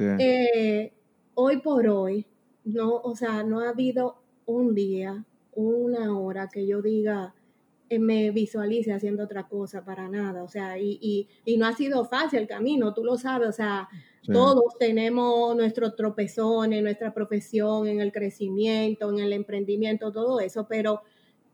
Eh, 0.00 0.92
hoy 1.34 1.58
por 1.58 1.86
hoy, 1.86 2.26
no, 2.64 2.96
o 2.96 3.14
sea, 3.14 3.44
no 3.44 3.60
ha 3.60 3.68
habido 3.68 4.20
un 4.46 4.74
día 4.74 5.24
una 5.52 6.18
hora 6.18 6.48
que 6.48 6.66
yo 6.66 6.82
diga, 6.82 7.34
me 7.98 8.30
visualice 8.30 8.92
haciendo 8.92 9.24
otra 9.24 9.48
cosa 9.48 9.84
para 9.84 10.08
nada, 10.08 10.42
o 10.42 10.48
sea, 10.48 10.78
y, 10.78 11.28
y, 11.44 11.56
no 11.56 11.66
ha 11.66 11.72
sido 11.72 12.04
fácil 12.04 12.40
el 12.40 12.46
camino, 12.46 12.92
tú 12.92 13.04
lo 13.04 13.16
sabes, 13.16 13.48
o 13.48 13.52
sea, 13.52 13.88
todos 14.26 14.76
tenemos 14.78 15.56
nuestros 15.56 15.96
tropezones, 15.96 16.82
nuestra 16.82 17.14
profesión, 17.14 17.86
en 17.86 18.00
el 18.00 18.12
crecimiento, 18.12 19.10
en 19.10 19.20
el 19.20 19.32
emprendimiento, 19.32 20.12
todo 20.12 20.40
eso, 20.40 20.66
pero 20.68 21.00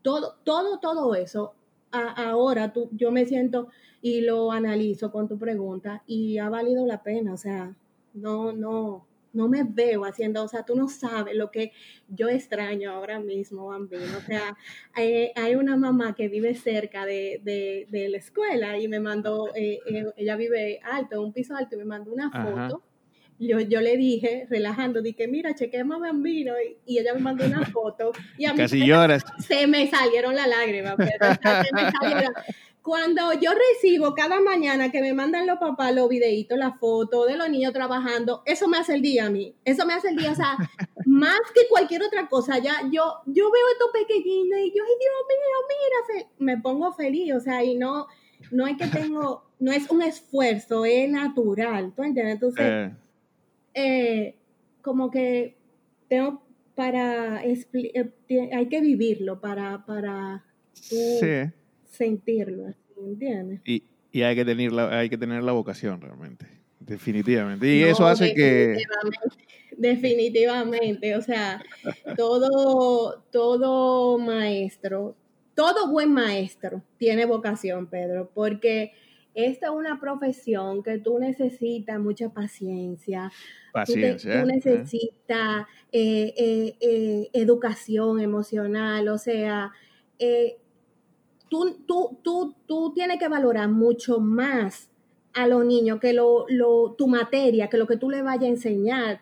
todo, 0.01 0.35
todo, 0.43 0.79
todo 0.79 1.15
eso, 1.15 1.53
ahora 1.91 2.73
tú, 2.73 2.89
yo 2.91 3.11
me 3.11 3.25
siento 3.25 3.69
y 4.01 4.21
lo 4.21 4.51
analizo 4.51 5.11
con 5.11 5.27
tu 5.27 5.37
pregunta 5.39 6.03
y 6.05 6.37
ha 6.37 6.49
valido 6.49 6.85
la 6.85 7.01
pena, 7.01 7.33
o 7.33 7.37
sea, 7.37 7.73
no, 8.13 8.51
no, 8.51 9.05
no 9.35 9.47
me 9.47 9.63
veo 9.63 10.05
haciendo, 10.05 10.43
o 10.43 10.47
sea, 10.47 10.63
tú 10.63 10.75
no 10.75 10.87
sabes 10.87 11.35
lo 11.35 11.51
que 11.51 11.71
yo 12.07 12.29
extraño 12.29 12.91
ahora 12.91 13.19
mismo, 13.19 13.67
Bambino. 13.67 14.17
O 14.17 14.21
sea, 14.21 14.57
hay, 14.93 15.55
una 15.55 15.77
mamá 15.77 16.15
que 16.15 16.27
vive 16.27 16.55
cerca 16.55 17.05
de, 17.05 17.85
la 17.91 18.17
escuela 18.17 18.77
y 18.77 18.87
me 18.87 18.99
mandó, 18.99 19.53
eh, 19.55 19.79
eh, 19.87 20.05
ella 20.17 20.35
vive 20.35 20.79
alto, 20.83 21.21
un 21.21 21.33
piso 21.33 21.55
alto, 21.55 21.75
y 21.75 21.79
me 21.79 21.85
mandó 21.85 22.11
una 22.11 22.31
foto. 22.31 22.83
Yo, 23.37 23.59
yo 23.59 23.81
le 23.81 23.97
dije, 23.97 24.47
relajando, 24.49 25.01
dije, 25.01 25.27
mira, 25.27 25.53
chequemos 25.53 25.99
Bambino, 25.99 26.53
y, 26.85 26.97
ella 26.97 27.13
me 27.13 27.19
mandó 27.19 27.45
una 27.45 27.65
foto. 27.65 28.13
Y 28.37 28.45
a 28.45 28.53
mí 28.53 28.57
Casi 28.59 28.85
lloras. 28.85 29.23
Se 29.39 29.67
me 29.67 29.87
salieron 29.89 30.35
las 30.35 30.47
lágrimas, 30.47 30.95
pero, 30.97 31.09
se 31.63 31.73
me 31.73 31.91
salieron 31.91 32.33
cuando 32.85 33.33
yo 33.33 33.49
recibo 33.51 34.13
cada 34.13 34.39
mañana 34.41 34.91
que 34.91 35.01
me 35.01 35.11
mandan 35.11 35.47
los 35.47 35.57
papás 35.57 35.93
los 35.95 36.07
videitos, 36.07 36.55
la 36.55 36.73
foto 36.73 37.25
de 37.25 37.35
los 37.35 37.49
niños 37.49 37.73
trabajando, 37.73 38.43
eso 38.45 38.67
me 38.67 38.77
hace 38.77 38.93
el 38.93 39.01
día 39.01 39.25
a 39.25 39.31
mí. 39.31 39.55
Eso 39.65 39.87
me 39.87 39.93
hace 39.95 40.09
el 40.09 40.17
día, 40.17 40.31
o 40.31 40.35
sea, 40.35 40.55
más 41.07 41.39
que 41.55 41.61
cualquier 41.67 42.03
otra 42.03 42.29
cosa. 42.29 42.59
Ya 42.59 42.75
yo, 42.91 43.21
yo 43.25 43.51
veo 43.51 43.63
esto 43.71 43.85
pequeñito 43.91 44.55
y 44.57 44.71
yo, 44.71 44.83
ay 44.83 44.93
Dios 44.99 45.15
mío, 45.27 46.19
mira, 46.19 46.29
me 46.37 46.61
pongo 46.61 46.93
feliz, 46.93 47.33
o 47.33 47.39
sea, 47.39 47.63
y 47.63 47.73
no, 47.73 48.05
no 48.51 48.65
hay 48.65 48.77
que 48.77 48.85
tengo, 48.85 49.49
no 49.59 49.71
es 49.71 49.89
un 49.89 50.03
esfuerzo, 50.03 50.85
es 50.85 51.09
natural, 51.09 51.91
¿tú 51.95 52.03
entiendes? 52.03 52.35
Entonces, 52.35 52.65
eh. 52.67 52.91
Eh, 53.73 54.35
como 54.83 55.09
que 55.09 55.57
tengo 56.07 56.43
para, 56.75 57.43
eh, 57.43 57.65
hay 58.53 58.69
que 58.69 58.79
vivirlo 58.79 59.41
para, 59.41 59.83
para 59.87 60.45
sí 60.73 61.19
sentirlo, 61.95 62.73
¿entiendes? 62.97 63.61
Y, 63.65 63.83
y 64.11 64.21
hay, 64.21 64.35
que 64.35 64.45
tener 64.45 64.71
la, 64.71 64.99
hay 64.99 65.09
que 65.09 65.17
tener 65.17 65.43
la 65.43 65.51
vocación 65.51 66.01
realmente, 66.01 66.47
definitivamente. 66.79 67.67
Y 67.67 67.83
eso 67.83 68.05
hace 68.07 68.33
que... 68.33 68.77
Definitivamente, 69.77 71.17
o 71.17 71.21
sea, 71.21 71.61
todo, 72.15 73.25
todo 73.29 74.17
maestro, 74.17 75.17
todo 75.53 75.91
buen 75.91 76.13
maestro 76.13 76.81
tiene 76.97 77.25
vocación, 77.25 77.87
Pedro, 77.87 78.31
porque 78.33 78.93
esta 79.35 79.67
es 79.67 79.73
una 79.73 79.99
profesión 79.99 80.81
que 80.81 80.97
tú 80.97 81.19
necesitas 81.19 81.99
mucha 81.99 82.29
paciencia. 82.29 83.31
Paciencia. 83.73 84.41
Tú, 84.41 84.47
necesitas 84.47 85.65
eh, 85.91 86.33
eh, 86.37 86.75
eh, 86.79 87.29
educación 87.33 88.21
emocional, 88.21 89.09
o 89.09 89.17
sea, 89.17 89.73
tú, 91.49 91.77
tú, 91.85 92.19
tú, 92.23 92.55
tú 92.65 92.93
tienes 92.93 93.19
que 93.19 93.27
valorar 93.27 93.69
mucho 93.69 94.19
más 94.19 94.89
a 95.33 95.47
los 95.47 95.65
niños 95.65 95.99
que 95.99 96.13
lo, 96.13 96.45
lo, 96.49 96.93
tu 96.97 97.07
materia, 97.07 97.69
que 97.69 97.77
lo 97.77 97.87
que 97.87 97.97
tú 97.97 98.09
le 98.09 98.21
vayas 98.21 98.43
a 98.43 98.47
enseñar. 98.47 99.21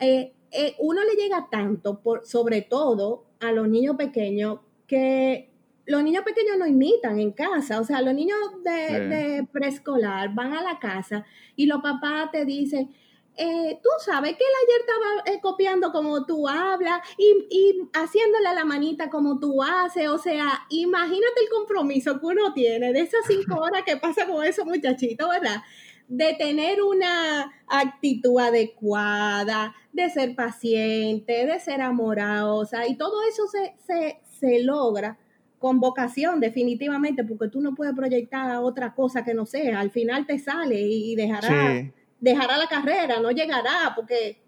Eh, 0.00 0.32
eh, 0.50 0.74
uno 0.80 1.00
le 1.04 1.20
llega 1.20 1.48
tanto, 1.50 2.00
por, 2.00 2.26
sobre 2.26 2.62
todo 2.62 3.24
a 3.40 3.52
los 3.52 3.68
niños 3.68 3.96
pequeños, 3.96 4.58
que 4.86 5.50
los 5.86 6.02
niños 6.02 6.24
pequeños 6.24 6.58
no 6.58 6.66
imitan 6.66 7.18
en 7.20 7.32
casa. 7.32 7.80
O 7.80 7.84
sea, 7.84 8.02
los 8.02 8.12
niños 8.12 8.38
de, 8.64 9.06
de 9.08 9.48
preescolar 9.50 10.34
van 10.34 10.52
a 10.52 10.62
la 10.62 10.78
casa 10.78 11.24
y 11.54 11.66
los 11.66 11.80
papás 11.80 12.30
te 12.32 12.44
dicen, 12.44 12.90
eh, 13.36 13.78
tú 13.82 13.88
sabes 14.04 14.32
que 14.36 14.44
él 14.44 14.50
ayer 14.62 14.80
estaba 14.80 15.36
eh, 15.36 15.40
copiando 15.40 15.90
como 15.90 16.26
tú 16.26 16.46
hablas 16.48 17.00
y, 17.16 17.46
y, 17.50 17.88
haciéndole 17.94 18.54
la 18.54 18.64
manita 18.64 19.08
como 19.08 19.38
tú 19.38 19.62
haces. 19.62 20.08
O 20.08 20.18
sea, 20.18 20.66
imagínate 20.68 21.40
el 21.42 21.48
compromiso 21.48 22.20
que 22.20 22.26
uno 22.26 22.52
tiene 22.52 22.92
de 22.92 23.00
esas 23.00 23.20
cinco 23.26 23.54
horas 23.60 23.82
que 23.84 23.96
pasa 23.96 24.26
con 24.26 24.44
esos 24.44 24.66
muchachitos, 24.66 25.28
¿verdad? 25.28 25.62
De 26.08 26.34
tener 26.34 26.82
una 26.82 27.50
actitud 27.66 28.38
adecuada, 28.38 29.74
de 29.92 30.10
ser 30.10 30.34
paciente, 30.34 31.46
de 31.46 31.58
ser 31.58 31.80
amorosa 31.80 32.86
y 32.86 32.96
todo 32.96 33.22
eso 33.26 33.46
se, 33.46 33.74
se, 33.86 34.20
se 34.38 34.62
logra 34.62 35.18
con 35.58 35.80
vocación, 35.80 36.40
definitivamente, 36.40 37.24
porque 37.24 37.48
tú 37.48 37.60
no 37.60 37.74
puedes 37.74 37.94
proyectar 37.94 38.58
otra 38.58 38.94
cosa 38.94 39.24
que 39.24 39.32
no 39.32 39.46
sea. 39.46 39.78
Al 39.78 39.92
final 39.92 40.26
te 40.26 40.38
sale 40.38 40.80
y 40.80 41.14
dejará 41.14 41.92
dejará 42.22 42.56
la 42.56 42.68
carrera, 42.68 43.20
no 43.20 43.30
llegará, 43.32 43.92
porque 43.94 44.40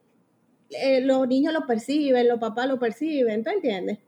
eh, 0.70 1.00
los 1.02 1.28
niños 1.28 1.52
lo 1.52 1.66
perciben, 1.66 2.28
los 2.28 2.38
papás 2.38 2.68
lo 2.68 2.78
perciben, 2.78 3.44
¿tú 3.44 3.50
entiendes? 3.50 3.98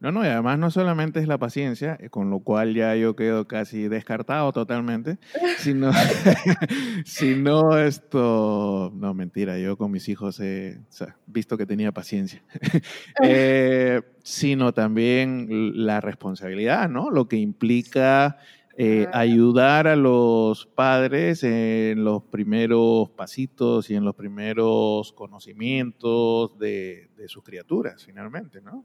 No, 0.00 0.12
no, 0.12 0.24
y 0.24 0.28
además 0.28 0.60
no 0.60 0.70
solamente 0.70 1.18
es 1.18 1.26
la 1.26 1.38
paciencia, 1.38 1.98
eh, 2.00 2.08
con 2.08 2.30
lo 2.30 2.38
cual 2.38 2.72
ya 2.74 2.94
yo 2.94 3.16
quedo 3.16 3.48
casi 3.48 3.88
descartado 3.88 4.52
totalmente, 4.52 5.18
sino, 5.58 5.90
sino 7.04 7.78
esto, 7.78 8.92
no, 8.94 9.14
mentira, 9.14 9.58
yo 9.58 9.76
con 9.76 9.90
mis 9.90 10.08
hijos 10.08 10.38
he 10.38 10.78
visto 11.26 11.56
que 11.56 11.66
tenía 11.66 11.90
paciencia, 11.90 12.42
eh, 13.24 14.02
sino 14.22 14.72
también 14.72 15.48
la 15.86 16.00
responsabilidad, 16.00 16.88
¿no? 16.90 17.10
Lo 17.10 17.26
que 17.26 17.36
implica 17.36 18.36
eh, 18.80 19.08
ayudar 19.12 19.88
a 19.88 19.96
los 19.96 20.66
padres 20.66 21.42
en 21.42 22.04
los 22.04 22.22
primeros 22.22 23.10
pasitos 23.10 23.90
y 23.90 23.96
en 23.96 24.04
los 24.04 24.14
primeros 24.14 25.12
conocimientos 25.14 26.56
de, 26.60 27.08
sus 27.26 27.42
criaturas, 27.42 28.04
finalmente, 28.04 28.60
¿no? 28.60 28.84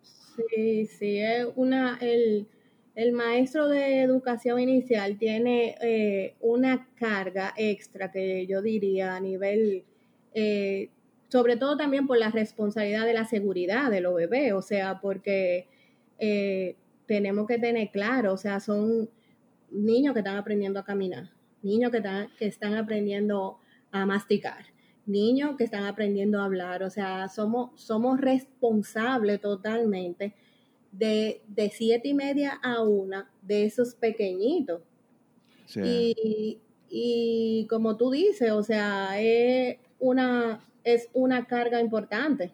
Sí, 0.49 0.88
sí, 0.88 1.19
es 1.19 1.45
una, 1.56 1.99
el, 2.01 2.47
maestro 3.13 3.67
de 3.67 4.01
educación 4.01 4.60
inicial 4.62 5.19
tiene 5.19 5.75
eh, 5.79 6.34
una 6.41 6.89
carga 6.95 7.53
extra 7.56 8.12
que 8.12 8.47
yo 8.47 8.63
diría 8.63 9.15
a 9.15 9.19
nivel, 9.19 9.84
eh, 10.34 10.89
sobre 11.29 11.56
todo 11.56 11.77
también 11.77 12.08
por 12.08 12.17
la 12.17 12.32
responsabilidad 12.32 13.06
de 13.06 13.13
la 13.13 13.25
seguridad 13.25 13.91
de 13.91 14.01
los 14.01 14.15
bebés, 14.15 14.53
o 14.53 14.63
sea, 14.63 14.99
porque 14.99 15.67
tenemos 17.06 17.45
que 17.45 17.60
tener 17.60 17.91
claro, 17.91 18.34
o 18.34 18.38
sea, 18.38 18.60
son 18.60 19.08
niños 19.73 20.13
que 20.13 20.19
están 20.19 20.38
aprendiendo 20.38 20.79
a 20.79 20.86
caminar, 20.86 21.29
niños 21.62 21.91
que 21.91 21.97
están, 21.97 22.29
que 22.38 22.45
están 22.45 22.75
aprendiendo 22.75 23.59
a 23.91 24.05
masticar, 24.05 24.65
niños 25.05 25.55
que 25.57 25.65
están 25.65 25.86
aprendiendo 25.86 26.39
a 26.39 26.45
hablar, 26.45 26.83
o 26.83 26.89
sea, 26.89 27.27
somos, 27.27 27.71
somos 27.81 28.19
responsables 28.19 29.41
totalmente 29.41 30.33
de, 30.91 31.41
de 31.47 31.69
siete 31.69 32.09
y 32.09 32.13
media 32.13 32.59
a 32.63 32.81
una 32.83 33.29
de 33.41 33.65
esos 33.65 33.95
pequeñitos. 33.95 34.81
Y, 35.75 36.59
y 36.89 37.65
como 37.67 37.97
tú 37.97 38.12
dices, 38.12 38.51
o 38.51 38.62
sea, 38.62 39.19
es 39.19 39.77
una, 39.99 40.63
es 40.83 41.09
una 41.13 41.47
carga 41.47 41.81
importante. 41.81 42.51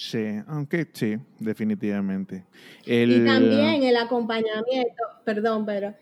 Sí, 0.00 0.36
aunque 0.46 0.86
sí, 0.92 1.16
definitivamente. 1.40 2.44
Y 2.86 3.24
también 3.24 3.82
el 3.82 3.96
acompañamiento, 3.96 5.02
perdón, 5.24 5.66
pero 5.66 5.92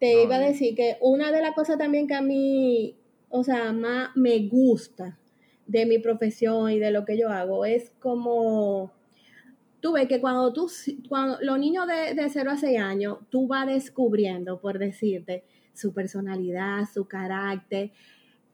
te 0.00 0.24
iba 0.24 0.34
a 0.34 0.40
decir 0.40 0.74
que 0.74 0.96
una 1.00 1.30
de 1.30 1.40
las 1.40 1.54
cosas 1.54 1.78
también 1.78 2.08
que 2.08 2.14
a 2.14 2.20
mí, 2.20 2.96
o 3.28 3.44
sea, 3.44 3.72
más 3.72 4.10
me 4.16 4.48
gusta 4.48 5.20
de 5.68 5.86
mi 5.86 6.00
profesión 6.00 6.72
y 6.72 6.80
de 6.80 6.90
lo 6.90 7.04
que 7.04 7.16
yo 7.16 7.28
hago 7.28 7.64
es 7.64 7.92
como, 8.00 8.92
tú 9.78 9.92
ves 9.92 10.08
que 10.08 10.20
cuando 10.20 10.52
tú, 10.52 10.68
cuando 11.08 11.38
los 11.40 11.56
niños 11.56 11.86
de, 11.86 12.20
de 12.20 12.28
0 12.28 12.50
a 12.50 12.56
6 12.56 12.80
años, 12.80 13.18
tú 13.30 13.46
vas 13.46 13.68
descubriendo, 13.68 14.60
por 14.60 14.80
decirte, 14.80 15.44
su 15.72 15.94
personalidad, 15.94 16.88
su 16.92 17.06
carácter. 17.06 17.92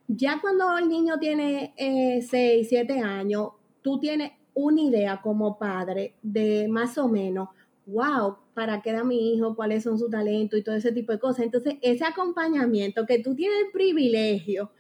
Ya 0.09 0.43
cuando 0.43 0.77
el 0.77 0.91
niño 0.91 1.19
tiene 1.19 1.73
eh, 1.79 2.21
6, 2.21 2.67
7 2.69 3.01
años, 3.01 3.53
tú 3.81 3.99
tienes 3.99 4.33
una 4.65 4.83
idea 4.83 5.21
como 5.21 5.59
padre 5.59 6.15
de 6.23 6.69
más 6.69 6.99
o 6.99 7.09
menos, 7.09 7.49
wow, 7.87 8.37
para 8.55 8.83
qué 8.83 8.93
da 8.93 9.05
mi 9.05 9.35
hijo, 9.35 9.55
cuáles 9.55 9.85
son 9.85 9.99
sus 9.99 10.11
talentos 10.11 10.59
y 10.59 10.63
todo 10.63 10.75
ese 10.75 10.93
tipo 10.93 11.13
de 11.13 11.19
cosas. 11.19 11.45
Entonces, 11.45 11.77
ese 11.83 12.05
acompañamiento 12.05 13.07
que 13.07 13.19
tú 13.19 13.35
tienes 13.35 13.59
el 13.67 13.73
privilegio 13.73 14.71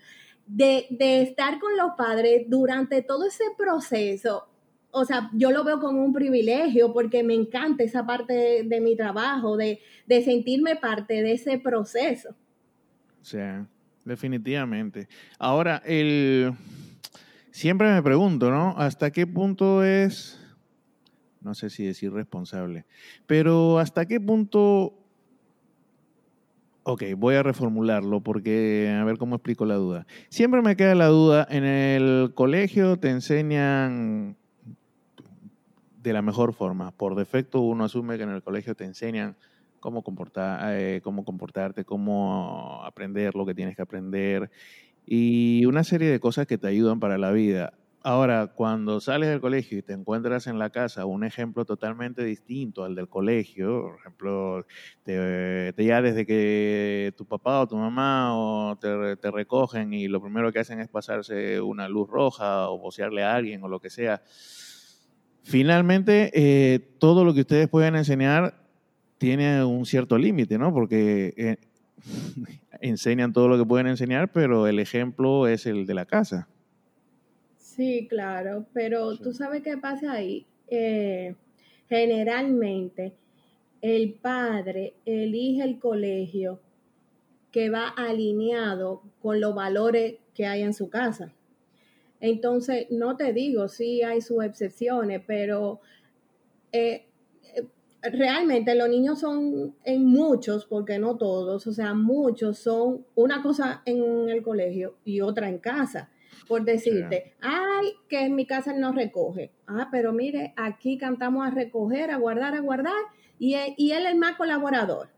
de, 0.46 0.86
estar 1.22 1.58
con 1.58 1.76
los 1.76 1.92
padres 1.96 2.44
durante 2.48 3.02
todo 3.02 3.26
ese 3.26 3.44
proceso, 3.56 4.48
o 4.90 5.04
sea, 5.04 5.30
yo 5.34 5.52
lo 5.52 5.62
veo 5.64 5.78
como 5.78 6.04
un 6.04 6.12
privilegio 6.12 6.92
porque 6.92 7.22
me 7.22 7.34
encanta 7.34 7.84
esa 7.84 8.04
parte 8.04 8.64
de, 8.64 8.80
mi 8.80 8.96
trabajo, 8.96 9.56
de, 9.56 9.80
de, 10.06 10.22
sentirme 10.22 10.76
parte 10.76 11.22
de 11.22 11.32
ese 11.32 11.58
proceso. 11.58 12.34
Sí, 13.22 13.38
definitivamente. 14.04 15.08
Ahora, 15.38 15.82
el, 15.86 16.52
Siempre 17.50 17.92
me 17.92 18.02
pregunto, 18.02 18.50
¿no? 18.50 18.74
¿Hasta 18.78 19.10
qué 19.10 19.26
punto 19.26 19.82
es, 19.82 20.40
no 21.40 21.54
sé 21.54 21.68
si 21.68 21.84
decir 21.84 22.12
responsable, 22.12 22.86
pero 23.26 23.78
hasta 23.78 24.06
qué 24.06 24.20
punto... 24.20 24.96
Ok, 26.82 27.02
voy 27.16 27.34
a 27.34 27.42
reformularlo 27.42 28.22
porque 28.22 28.96
a 28.98 29.04
ver 29.04 29.18
cómo 29.18 29.36
explico 29.36 29.66
la 29.66 29.74
duda. 29.74 30.06
Siempre 30.28 30.62
me 30.62 30.76
queda 30.76 30.94
la 30.94 31.08
duda, 31.08 31.46
en 31.50 31.64
el 31.64 32.32
colegio 32.34 32.98
te 32.98 33.10
enseñan 33.10 34.36
de 36.02 36.12
la 36.12 36.22
mejor 36.22 36.54
forma. 36.54 36.92
Por 36.92 37.16
defecto 37.16 37.60
uno 37.60 37.84
asume 37.84 38.16
que 38.16 38.22
en 38.22 38.30
el 38.30 38.42
colegio 38.42 38.74
te 38.74 38.84
enseñan 38.84 39.36
cómo, 39.78 40.02
comportar, 40.02 40.74
eh, 40.74 41.00
cómo 41.02 41.24
comportarte, 41.24 41.84
cómo 41.84 42.80
aprender 42.84 43.34
lo 43.34 43.44
que 43.44 43.54
tienes 43.54 43.76
que 43.76 43.82
aprender 43.82 44.50
y 45.12 45.66
una 45.66 45.82
serie 45.82 46.08
de 46.08 46.20
cosas 46.20 46.46
que 46.46 46.56
te 46.56 46.68
ayudan 46.68 47.00
para 47.00 47.18
la 47.18 47.32
vida. 47.32 47.72
Ahora, 48.04 48.52
cuando 48.54 49.00
sales 49.00 49.28
del 49.28 49.40
colegio 49.40 49.76
y 49.78 49.82
te 49.82 49.92
encuentras 49.92 50.46
en 50.46 50.60
la 50.60 50.70
casa 50.70 51.04
un 51.04 51.24
ejemplo 51.24 51.64
totalmente 51.64 52.22
distinto 52.22 52.84
al 52.84 52.94
del 52.94 53.08
colegio, 53.08 53.82
por 53.82 53.98
ejemplo, 53.98 54.66
te, 55.02 55.74
ya 55.76 56.00
desde 56.00 56.24
que 56.24 57.12
tu 57.16 57.26
papá 57.26 57.60
o 57.60 57.66
tu 57.66 57.76
mamá 57.76 58.38
o 58.38 58.78
te, 58.78 59.30
recogen 59.32 59.92
y 59.92 60.06
lo 60.06 60.22
primero 60.22 60.52
que 60.52 60.60
hacen 60.60 60.78
es 60.78 60.86
pasarse 60.86 61.60
una 61.60 61.88
luz 61.88 62.08
roja 62.08 62.70
o 62.70 62.78
bocearle 62.78 63.24
a 63.24 63.34
alguien 63.34 63.64
o 63.64 63.68
lo 63.68 63.80
que 63.80 63.90
sea, 63.90 64.22
finalmente 65.42 66.30
eh, 66.34 66.78
todo 67.00 67.24
lo 67.24 67.34
que 67.34 67.40
ustedes 67.40 67.68
pueden 67.68 67.96
enseñar 67.96 68.62
tiene 69.18 69.64
un 69.64 69.84
cierto 69.86 70.16
límite, 70.16 70.56
¿no? 70.56 70.72
Porque 70.72 71.34
eh, 71.36 71.56
enseñan 72.80 73.32
todo 73.32 73.48
lo 73.48 73.58
que 73.58 73.64
pueden 73.64 73.86
enseñar, 73.86 74.32
pero 74.32 74.66
el 74.66 74.78
ejemplo 74.78 75.46
es 75.46 75.66
el 75.66 75.86
de 75.86 75.94
la 75.94 76.06
casa. 76.06 76.48
Sí, 77.56 78.06
claro, 78.08 78.66
pero 78.72 79.16
tú 79.16 79.32
sabes 79.32 79.62
qué 79.62 79.76
pasa 79.76 80.12
ahí. 80.12 80.46
Eh, 80.68 81.34
generalmente 81.88 83.14
el 83.80 84.14
padre 84.14 84.94
elige 85.04 85.62
el 85.62 85.78
colegio 85.78 86.60
que 87.50 87.70
va 87.70 87.88
alineado 87.88 89.02
con 89.20 89.40
los 89.40 89.54
valores 89.54 90.16
que 90.34 90.46
hay 90.46 90.62
en 90.62 90.74
su 90.74 90.88
casa. 90.88 91.32
Entonces, 92.20 92.86
no 92.90 93.16
te 93.16 93.32
digo, 93.32 93.68
sí 93.68 94.02
hay 94.02 94.20
sus 94.20 94.44
excepciones, 94.44 95.22
pero 95.26 95.80
eh, 96.72 97.06
realmente 98.02 98.74
los 98.74 98.88
niños 98.88 99.20
son 99.20 99.74
en 99.84 100.04
muchos, 100.06 100.66
porque 100.66 100.98
no 100.98 101.16
todos, 101.16 101.66
o 101.66 101.72
sea, 101.72 101.94
muchos 101.94 102.58
son 102.58 103.04
una 103.14 103.42
cosa 103.42 103.82
en 103.84 104.28
el 104.28 104.42
colegio 104.42 104.96
y 105.04 105.20
otra 105.20 105.48
en 105.48 105.58
casa. 105.58 106.10
Por 106.48 106.64
decirte, 106.64 107.34
ay, 107.40 107.92
que 108.08 108.24
en 108.24 108.34
mi 108.34 108.44
casa 108.44 108.72
no 108.72 108.92
recoge. 108.92 109.52
Ah, 109.66 109.88
pero 109.92 110.12
mire, 110.12 110.52
aquí 110.56 110.98
cantamos 110.98 111.46
a 111.46 111.50
recoger, 111.50 112.10
a 112.10 112.16
guardar, 112.16 112.54
a 112.54 112.60
guardar, 112.60 113.02
y, 113.38 113.56
y 113.76 113.92
él 113.92 114.06
es 114.06 114.16
más 114.16 114.36
colaborador. 114.36 115.10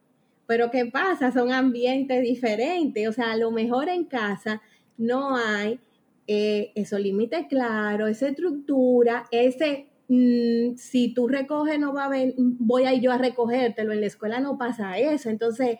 Pero 0.46 0.70
¿qué 0.70 0.86
pasa? 0.86 1.32
Son 1.32 1.50
ambientes 1.50 2.22
diferentes. 2.22 3.08
O 3.08 3.12
sea, 3.12 3.32
a 3.32 3.36
lo 3.36 3.50
mejor 3.50 3.88
en 3.88 4.04
casa 4.04 4.60
no 4.98 5.36
hay 5.36 5.80
eh, 6.26 6.72
esos 6.74 7.00
límites 7.00 7.46
claros, 7.48 8.10
esa 8.10 8.28
estructura, 8.28 9.24
ese 9.30 9.88
Mm, 10.08 10.76
si 10.76 11.14
tú 11.14 11.28
recoges, 11.28 11.78
no 11.78 11.92
va 11.92 12.04
a 12.04 12.08
ver, 12.08 12.34
voy 12.36 12.84
a 12.84 12.92
ir 12.92 13.02
yo 13.02 13.12
a 13.12 13.18
recogértelo. 13.18 13.92
En 13.92 14.00
la 14.00 14.06
escuela 14.06 14.40
no 14.40 14.58
pasa 14.58 14.98
eso. 14.98 15.30
Entonces, 15.30 15.78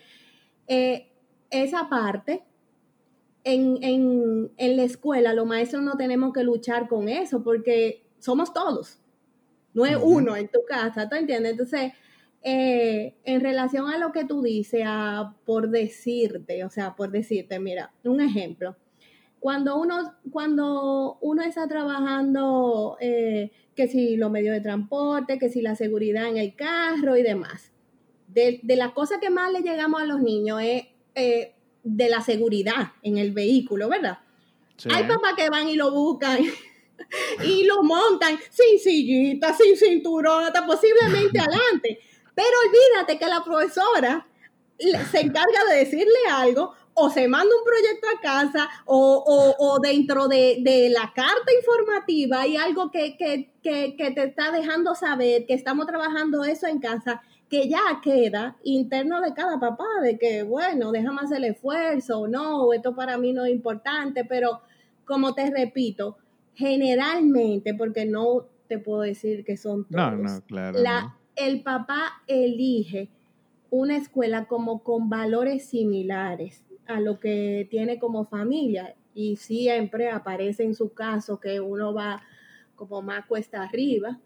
eh, 0.67 1.13
esa 1.51 1.89
parte, 1.89 2.45
en, 3.45 3.79
en, 4.57 4.77
la 4.77 4.83
escuela, 4.85 5.35
los 5.35 5.47
maestros 5.47 5.83
no 5.83 5.97
tenemos 5.97 6.33
que 6.33 6.45
luchar 6.45 6.89
con 6.89 7.09
eso 7.09 7.43
porque 7.43 8.07
somos 8.19 8.53
todos. 8.53 8.99
No 9.75 9.87
es 9.87 9.97
uno 10.01 10.37
en 10.37 10.49
tu 10.49 10.61
casa, 10.67 11.09
¿tú 11.09 11.17
entiendes? 11.17 11.53
Entonces, 11.53 11.93
eh, 12.43 13.15
en 13.25 13.41
relación 13.41 13.89
a 13.89 13.99
lo 13.99 14.13
que 14.13 14.25
tú 14.25 14.43
dices, 14.43 14.85
por 15.45 15.71
decirte, 15.71 16.65
o 16.65 16.71
sea, 16.71 16.95
por 16.95 17.11
decirte, 17.11 17.59
mira, 17.59 17.93
un 18.05 18.21
ejemplo. 18.21 18.77
Cuando 19.43 19.77
uno, 19.77 20.15
cuando 20.31 21.19
uno 21.21 21.43
está 21.43 21.67
trabajando 21.67 22.97
eh, 23.01 23.51
que 23.75 23.89
si 23.89 24.17
los 24.17 24.31
medios 24.31 24.55
de 24.55 24.61
transporte, 24.61 25.37
que 25.41 25.49
si 25.49 25.63
la 25.63 25.75
seguridad 25.75 26.29
en 26.29 26.37
el 26.37 26.55
carro 26.55 27.17
y 27.17 27.25
demás. 27.25 27.73
De, 28.29 28.61
de 28.63 28.77
las 28.77 28.93
cosas 28.93 29.19
que 29.21 29.31
más 29.31 29.51
le 29.51 29.63
llegamos 29.63 30.01
a 30.01 30.07
los 30.07 30.21
niños 30.21 30.61
es 30.63 30.85
eh, 31.17 31.57
de 31.83 32.09
la 32.09 32.21
seguridad 32.21 32.93
en 33.03 33.19
el 33.19 33.33
vehículo, 33.33 33.89
¿verdad? 33.89 34.21
Hay 34.89 35.09
papás 35.09 35.33
que 35.37 35.51
van 35.51 35.69
y 35.69 35.75
lo 35.75 35.91
buscan 35.91 36.39
y 37.45 37.65
lo 37.65 37.83
montan 37.83 38.39
sin 38.49 38.79
sillita, 38.79 39.57
sin 39.57 39.77
cinturón, 39.77 40.45
hasta 40.45 40.65
posiblemente 40.65 41.37
adelante. 41.41 41.99
Pero 42.33 42.49
olvídate 42.69 43.19
que 43.19 43.27
la 43.27 43.43
profesora 43.43 44.25
se 44.79 45.21
encarga 45.21 45.65
de 45.69 45.79
decirle 45.79 46.15
algo 46.31 46.75
o 46.95 47.11
se 47.11 47.29
manda 47.29 47.55
un 47.55 47.65
proyecto 47.65 48.07
a 48.09 48.21
casa 48.21 48.69
o, 48.87 49.79
dentro 49.83 50.29
de, 50.29 50.91
la 50.93 51.13
carta 51.15 51.53
informativa 51.59 52.41
hay 52.41 52.57
algo 52.57 52.91
que, 52.91 53.17
te 53.63 54.25
está 54.25 54.53
dejando 54.53 54.95
saber 54.95 55.47
que 55.47 55.55
estamos 55.55 55.87
trabajando 55.87 56.45
eso 56.45 56.67
en 56.67 56.81
casa, 56.81 57.23
que 57.49 57.69
ya 57.69 58.01
queda 58.03 58.57
interno 58.65 59.21
de 59.21 59.35
cada 59.35 59.59
papá, 59.61 59.87
de 60.03 60.19
que, 60.19 60.43
bueno, 60.43 60.93
déjame 60.93 61.21
hacer 61.23 61.39
el 61.39 61.45
esfuerzo 61.45 62.21
o 62.21 62.29
no, 62.29 62.73
esto 62.73 62.95
para 62.95 63.19
mí 63.19 63.33
no 63.33 63.45
es 63.45 63.53
importante, 63.53 64.25
pero 64.25 64.61
como 65.05 65.35
te 65.35 65.51
repito, 65.51 66.17
generalmente, 66.55 67.75
porque 67.75 68.05
no 68.07 68.47
te 68.69 68.79
puedo 68.79 69.03
decir 69.03 69.45
que 69.45 69.57
son 69.57 69.85
todos, 69.85 70.13
no, 70.13 70.23
no, 70.23 70.41
claro, 70.47 70.79
el 71.37 71.63
papá 71.63 72.23
elige 72.27 73.11
una 73.71 73.97
escuela 73.97 74.47
como 74.47 74.83
con 74.83 75.09
valores 75.09 75.65
similares 75.67 76.63
a 76.87 77.01
lo 77.01 77.19
que 77.21 77.67
tiene 77.71 77.99
como 77.99 78.25
familia 78.25 78.95
y 79.15 79.37
siempre 79.37 80.11
aparece 80.11 80.65
en 80.65 80.75
su 80.75 80.93
caso 80.93 81.39
que 81.39 81.61
uno 81.61 81.93
va 81.93 82.23
como 82.75 83.03
más 83.03 83.27
cuesta 83.27 83.63
arriba, 83.63 84.19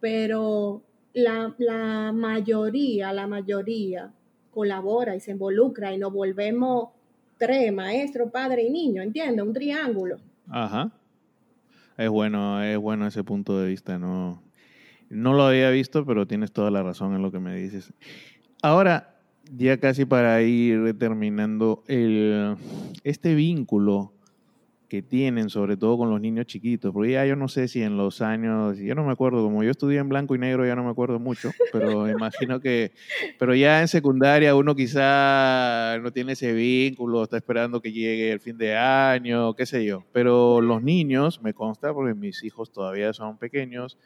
pero 0.00 0.82
la, 1.12 1.54
la 1.58 2.12
mayoría, 2.12 3.12
la 3.12 3.26
mayoría 3.26 4.12
colabora 4.50 5.14
y 5.14 5.20
se 5.20 5.32
involucra 5.32 5.92
y 5.92 5.98
nos 5.98 6.12
volvemos 6.12 6.88
tres, 7.38 7.72
maestro, 7.72 8.30
padre 8.30 8.64
y 8.64 8.70
niño, 8.70 9.02
¿entiendes? 9.02 9.44
Un 9.44 9.52
triángulo. 9.52 10.16
Ajá. 10.48 10.90
Es 11.96 12.08
bueno, 12.08 12.62
es 12.62 12.78
bueno 12.78 13.06
ese 13.06 13.24
punto 13.24 13.58
de 13.58 13.68
vista, 13.68 13.98
no, 13.98 14.42
no 15.10 15.34
lo 15.34 15.44
había 15.44 15.70
visto, 15.70 16.04
pero 16.06 16.26
tienes 16.26 16.52
toda 16.52 16.70
la 16.70 16.82
razón 16.82 17.14
en 17.14 17.22
lo 17.22 17.30
que 17.30 17.40
me 17.40 17.54
dices. 17.54 17.92
Ahora, 18.62 19.09
ya 19.56 19.78
casi 19.78 20.04
para 20.04 20.42
ir 20.42 20.96
terminando, 20.98 21.82
el, 21.86 22.56
este 23.04 23.34
vínculo 23.34 24.12
que 24.90 25.02
tienen, 25.02 25.50
sobre 25.50 25.76
todo 25.76 25.96
con 25.96 26.10
los 26.10 26.20
niños 26.20 26.46
chiquitos, 26.46 26.92
porque 26.92 27.12
ya 27.12 27.24
yo 27.24 27.36
no 27.36 27.46
sé 27.46 27.68
si 27.68 27.80
en 27.80 27.96
los 27.96 28.20
años, 28.20 28.76
yo 28.76 28.94
no 28.96 29.04
me 29.04 29.12
acuerdo, 29.12 29.44
como 29.44 29.62
yo 29.62 29.70
estudié 29.70 30.00
en 30.00 30.08
blanco 30.08 30.34
y 30.34 30.38
negro, 30.38 30.66
ya 30.66 30.74
no 30.74 30.82
me 30.82 30.90
acuerdo 30.90 31.20
mucho, 31.20 31.52
pero 31.72 32.08
imagino 32.10 32.60
que, 32.60 32.90
pero 33.38 33.54
ya 33.54 33.80
en 33.80 33.88
secundaria 33.88 34.56
uno 34.56 34.74
quizá 34.74 35.96
no 36.02 36.12
tiene 36.12 36.32
ese 36.32 36.52
vínculo, 36.52 37.22
está 37.22 37.36
esperando 37.36 37.80
que 37.80 37.92
llegue 37.92 38.32
el 38.32 38.40
fin 38.40 38.58
de 38.58 38.76
año, 38.76 39.54
qué 39.54 39.64
sé 39.64 39.84
yo, 39.84 40.04
pero 40.12 40.60
los 40.60 40.82
niños, 40.82 41.40
me 41.40 41.54
consta, 41.54 41.94
porque 41.94 42.14
mis 42.14 42.42
hijos 42.42 42.72
todavía 42.72 43.12
son 43.12 43.38
pequeños, 43.38 43.96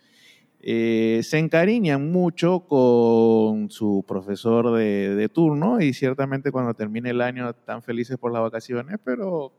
eh, 0.67 1.21
se 1.23 1.39
encariñan 1.39 2.11
mucho 2.11 2.61
con 2.61 3.69
su 3.71 4.03
profesor 4.09 4.75
de, 4.75 5.29
turno 5.29 5.79
y 5.83 5.93
ciertamente 5.93 6.51
cuando 6.51 6.73
termine 6.73 7.11
el 7.11 7.21
año 7.21 7.51
están 7.51 7.83
felices 7.83 8.17
por 8.17 8.33
las 8.33 8.41
vacaciones, 8.41 8.99
pero 9.05 9.53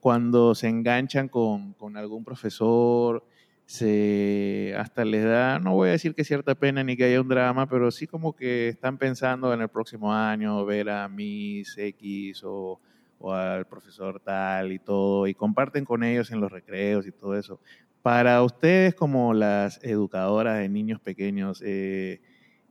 cuando 0.00 0.56
se 0.56 0.66
enganchan 0.66 1.28
con, 1.28 1.76
algún 1.94 2.24
profesor, 2.24 3.24
se 3.64 4.74
hasta 4.76 5.04
les 5.04 5.22
da, 5.22 5.60
no 5.60 5.74
voy 5.74 5.90
a 5.90 5.92
decir 5.92 6.16
que 6.16 6.24
cierta 6.24 6.56
pena 6.56 6.82
ni 6.82 6.96
que 6.96 7.04
haya 7.04 7.20
un 7.20 7.28
drama, 7.28 7.68
pero 7.68 7.92
sí 7.92 8.08
como 8.08 8.34
que 8.34 8.70
están 8.70 8.98
pensando 8.98 9.54
en 9.54 9.60
el 9.60 9.68
próximo 9.68 10.12
año 10.12 10.64
ver 10.64 10.90
a 10.90 11.08
Miss 11.08 11.78
X 11.78 12.42
o, 12.44 12.80
al 13.22 13.66
profesor 13.68 14.18
tal 14.18 14.72
y 14.72 14.80
todo, 14.80 15.28
y 15.28 15.34
comparten 15.34 15.84
con 15.84 16.02
ellos 16.02 16.32
en 16.32 16.40
los 16.40 16.50
recreos 16.50 17.06
y 17.06 17.12
todo 17.12 17.38
eso. 17.38 17.60
Para 18.02 18.42
ustedes 18.42 18.94
como 18.94 19.34
las 19.34 19.82
educadoras 19.84 20.58
de 20.58 20.68
niños 20.70 21.00
pequeños, 21.00 21.62
eh, 21.64 22.22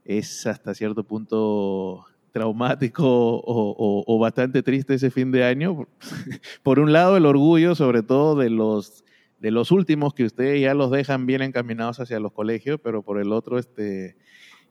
¿es 0.04 0.48
hasta 0.48 0.74
cierto 0.74 1.04
punto 1.04 2.06
traumático 2.32 3.06
o, 3.46 4.20
bastante 4.20 4.63
triste 4.63 4.96
ese 4.96 5.12
fin 5.12 5.32
de 5.32 5.44
año. 5.44 5.88
Por 6.63 6.80
un 6.80 6.94
lado, 6.94 7.18
el 7.18 7.26
orgullo, 7.26 7.76
sobre 7.76 8.04
todo 8.04 8.36
de 8.36 8.50
los, 8.50 9.04
de 9.39 9.52
los 9.52 9.72
últimos, 9.72 10.13
que 10.13 10.26
ustedes 10.26 10.62
ya 10.62 10.74
los 10.74 10.92
dejan 10.92 11.26
bien 11.26 11.42
encaminados 11.42 12.00
hacia 12.00 12.20
los 12.20 12.32
colegios, 12.32 12.80
pero 12.84 13.04
por 13.04 13.20
el 13.20 13.32
otro, 13.32 13.58
este, 13.58 14.15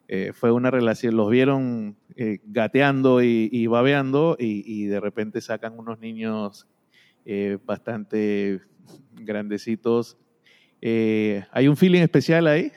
eh, 0.09 0.33
fue 0.35 0.53
una 0.53 0.71
relación, 0.71 1.16
los 1.16 1.31
vieron 1.31 1.97
eh, 2.16 2.38
gateando 2.44 3.23
y, 3.23 3.66
babeando 3.66 4.37
y, 4.38 4.87
de 4.87 5.01
repente 5.01 5.40
sacan 5.40 5.79
unos 5.79 5.99
niños 6.01 6.66
bastante 7.66 8.61
grandecitos. 9.12 10.16
¿Hay 10.81 11.69
un 11.69 11.77
feeling 11.77 12.03
especial 12.03 12.47
ahí? 12.47 12.73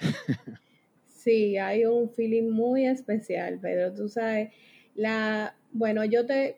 Sí, 1.07 1.55
hay 1.57 1.85
un 1.85 2.09
feeling 2.09 2.49
muy 2.49 2.87
especial, 2.87 3.59
Pedro. 3.59 3.93
Tú 3.93 4.09
sabes, 4.09 4.49
la, 4.95 5.55
bueno, 5.71 6.03
yo 6.03 6.25
te, 6.25 6.57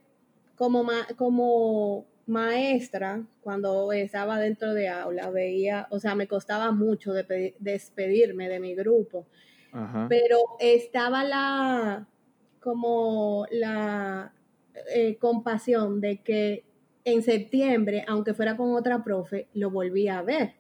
como, 0.56 0.86
como 1.18 2.06
maestra, 2.28 3.26
cuando 3.42 3.92
estaba 3.92 4.40
dentro 4.40 4.74
de 4.74 4.88
aula, 4.88 5.30
veía, 5.30 5.88
o 5.90 6.00
sea, 6.00 6.16
me 6.16 6.28
costaba 6.28 6.72
mucho 6.72 7.12
de, 7.12 7.56
despedirme 7.60 8.48
de 8.48 8.60
mi 8.62 8.74
grupo, 8.74 9.28
pero 10.08 10.38
estaba 10.60 11.24
la, 11.24 12.08
como 12.60 13.46
la 13.52 14.34
eh, 14.96 15.18
compasión 15.18 16.00
de 16.00 16.22
que 16.22 16.64
en 17.04 17.22
septiembre, 17.22 18.06
aunque 18.08 18.34
fuera 18.34 18.56
con 18.56 18.74
otra 18.76 19.04
profe, 19.04 19.48
lo 19.54 19.72
volví 19.72 20.08
a 20.08 20.22
ver. 20.22 20.54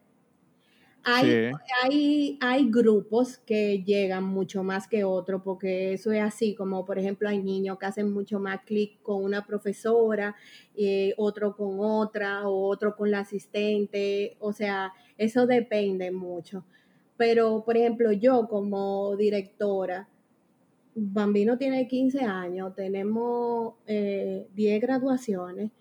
Hay, 1.05 1.51
hay, 1.83 2.37
hay, 2.39 2.71
grupos 2.71 3.37
que 3.37 3.83
llegan 3.83 4.23
mucho 4.23 4.63
más 4.63 4.87
que 4.87 5.03
otros, 5.03 5.41
porque 5.43 5.93
eso 5.93 6.11
es 6.11 6.21
así, 6.21 6.55
como 6.55 6.85
por 6.85 6.97
ejemplo 6.97 7.27
hay 7.27 7.43
niños 7.43 7.77
que 7.77 7.85
hacen 7.85 8.11
mucho 8.11 8.39
más 8.39 8.61
clic 8.61 9.01
con 9.01 9.23
una 9.23 9.45
profesora, 9.45 10.35
eh, 10.75 11.13
otro 11.17 11.57
con 11.57 11.79
otra, 11.79 12.47
o 12.47 12.67
otro 12.67 12.95
con 12.95 13.11
la 13.11 13.19
asistente, 13.19 14.37
o 14.39 14.53
sea, 14.53 14.93
eso 15.17 15.45
depende 15.45 16.11
mucho. 16.11 16.63
Pero, 17.17 17.63
por 17.63 17.77
ejemplo, 17.77 18.11
yo 18.11 18.47
como 18.47 19.15
directora, 19.17 20.07
Bambino 20.95 21.57
tiene 21.57 21.87
15 21.87 22.21
años, 22.21 22.75
tenemos 22.75 23.73
10 23.87 24.47
eh, 24.57 24.79
graduaciones 24.79 25.71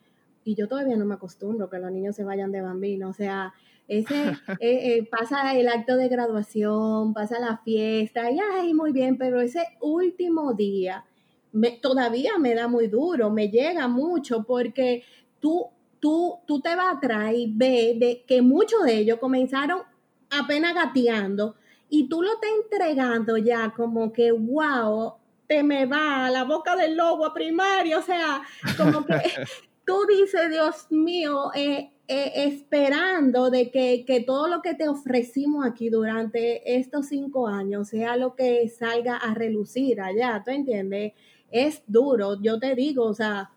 y 0.44 0.54
yo 0.54 0.68
todavía 0.68 0.96
no 0.96 1.04
me 1.04 1.14
acostumbro 1.14 1.70
que 1.70 1.78
los 1.78 1.92
niños 1.92 2.16
se 2.16 2.24
vayan 2.24 2.50
de 2.50 2.62
Bambino, 2.62 3.10
o 3.10 3.12
sea, 3.12 3.52
ese 3.98 4.14
eh, 4.60 4.96
eh, 4.96 5.08
pasa 5.10 5.54
el 5.54 5.68
acto 5.68 5.96
de 5.96 6.08
graduación, 6.08 7.14
pasa 7.14 7.38
la 7.38 7.58
fiesta, 7.58 8.30
y 8.30 8.38
ay, 8.38 8.74
muy 8.74 8.92
bien, 8.92 9.18
pero 9.18 9.40
ese 9.40 9.64
último 9.80 10.54
día 10.54 11.04
me, 11.52 11.72
todavía 11.72 12.38
me 12.38 12.54
da 12.54 12.68
muy 12.68 12.88
duro, 12.88 13.30
me 13.30 13.48
llega 13.48 13.88
mucho 13.88 14.44
porque 14.44 15.04
tú, 15.40 15.66
tú, 16.00 16.38
tú 16.46 16.60
te 16.60 16.74
vas 16.74 16.96
atrás 16.96 17.32
y 17.34 17.52
ves 17.54 17.98
de 18.00 18.24
que 18.26 18.42
muchos 18.42 18.84
de 18.84 18.98
ellos 18.98 19.18
comenzaron 19.18 19.82
apenas 20.30 20.74
gateando 20.74 21.56
y 21.88 22.08
tú 22.08 22.22
lo 22.22 22.32
estás 22.32 22.50
entregando 22.62 23.36
ya 23.36 23.74
como 23.76 24.12
que, 24.12 24.32
wow, 24.32 25.14
te 25.46 25.62
me 25.62 25.84
va 25.84 26.26
a 26.26 26.30
la 26.30 26.44
boca 26.44 26.74
del 26.74 26.96
lobo 26.96 27.26
a 27.26 27.34
primario, 27.34 27.98
o 27.98 28.02
sea, 28.02 28.42
como 28.78 29.04
que 29.04 29.14
tú 29.86 30.06
dices, 30.06 30.50
Dios 30.50 30.86
mío, 30.90 31.50
eh, 31.54 31.92
eh, 32.14 32.44
esperando 32.44 33.48
de 33.48 33.70
que, 33.70 34.22
todo 34.26 34.46
lo 34.46 34.60
que 34.60 34.74
te 34.74 34.86
ofrecimos 34.86 35.64
aquí 35.64 35.88
durante 35.88 36.76
estos 36.76 37.06
cinco 37.06 37.48
años 37.48 37.88
sea 37.88 38.18
lo 38.18 38.34
que 38.34 38.68
salga 38.68 39.16
a 39.16 39.32
relucir 39.32 39.98
allá, 39.98 40.42
¿tú 40.44 40.50
entiendes? 40.50 41.14
Es 41.50 41.82
duro, 41.86 42.38
yo 42.42 42.58
te 42.58 42.74
digo, 42.74 43.04
o 43.04 43.14
sea, 43.14 43.50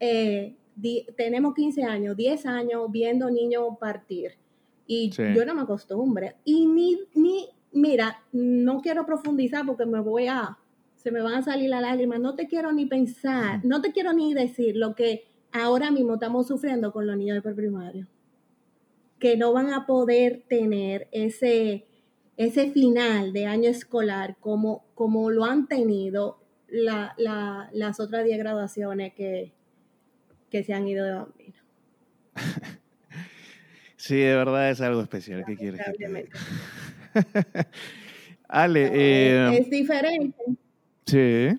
eh, 0.00 0.56
tenemos 1.16 1.54
15 1.54 1.84
años, 1.84 2.16
10 2.16 2.46
años 2.46 2.90
viendo 2.90 3.30
niños 3.30 3.78
partir 3.78 4.32
y 4.84 5.08
yo 5.08 5.44
no 5.46 5.54
me 5.54 5.62
acostumbre. 5.62 6.34
Y 6.44 6.66
ni, 6.66 6.98
ni, 7.14 7.50
mira, 7.70 8.20
no 8.32 8.80
quiero 8.80 9.06
profundizar 9.06 9.64
porque 9.64 9.86
me 9.86 10.00
voy 10.00 10.26
a, 10.26 10.58
se 10.96 11.12
me 11.12 11.22
van 11.22 11.34
a 11.34 11.42
salir 11.42 11.70
las 11.70 11.82
lágrimas, 11.82 12.18
no 12.18 12.34
te 12.34 12.48
quiero 12.48 12.72
ni 12.72 12.86
pensar, 12.86 13.64
no 13.64 13.80
te 13.80 13.92
quiero 13.92 14.12
ni 14.12 14.34
decir 14.34 14.76
lo 14.76 14.96
que 14.96 15.22
ahora 15.52 15.90
mismo 15.90 16.14
estamos 16.14 16.46
sufriendo 16.46 16.92
con 16.92 17.06
los 17.06 17.16
niños 17.16 17.36
de 17.36 17.42
preprimario, 17.42 18.06
que 19.18 19.36
no 19.36 19.52
van 19.52 19.72
a 19.72 19.86
poder 19.86 20.42
tener 20.48 21.08
ese, 21.12 21.86
ese 22.36 22.70
final 22.70 23.32
de 23.32 23.46
año 23.46 23.68
escolar 23.68 24.36
como, 24.40 24.84
como 24.94 25.30
lo 25.30 25.44
han 25.44 25.68
tenido 25.68 26.38
las 26.68 28.00
otras 28.00 28.24
10 28.24 28.38
graduaciones 28.38 29.12
que, 29.14 29.52
que 30.50 30.64
se 30.64 30.72
han 30.72 30.88
ido 30.88 31.04
de 31.04 31.12
bambino. 31.12 31.54
Sí, 34.02 34.16
de 34.16 34.34
verdad 34.34 34.68
es 34.68 34.80
algo 34.80 35.00
especial. 35.00 35.44
¿Qué 35.46 35.56
quieres 35.56 35.80
que 35.96 36.28
Ale, 38.48 38.90
eh, 38.92 39.58
es 39.58 39.70
diferente. 39.70 40.42
Sí. 41.06 41.50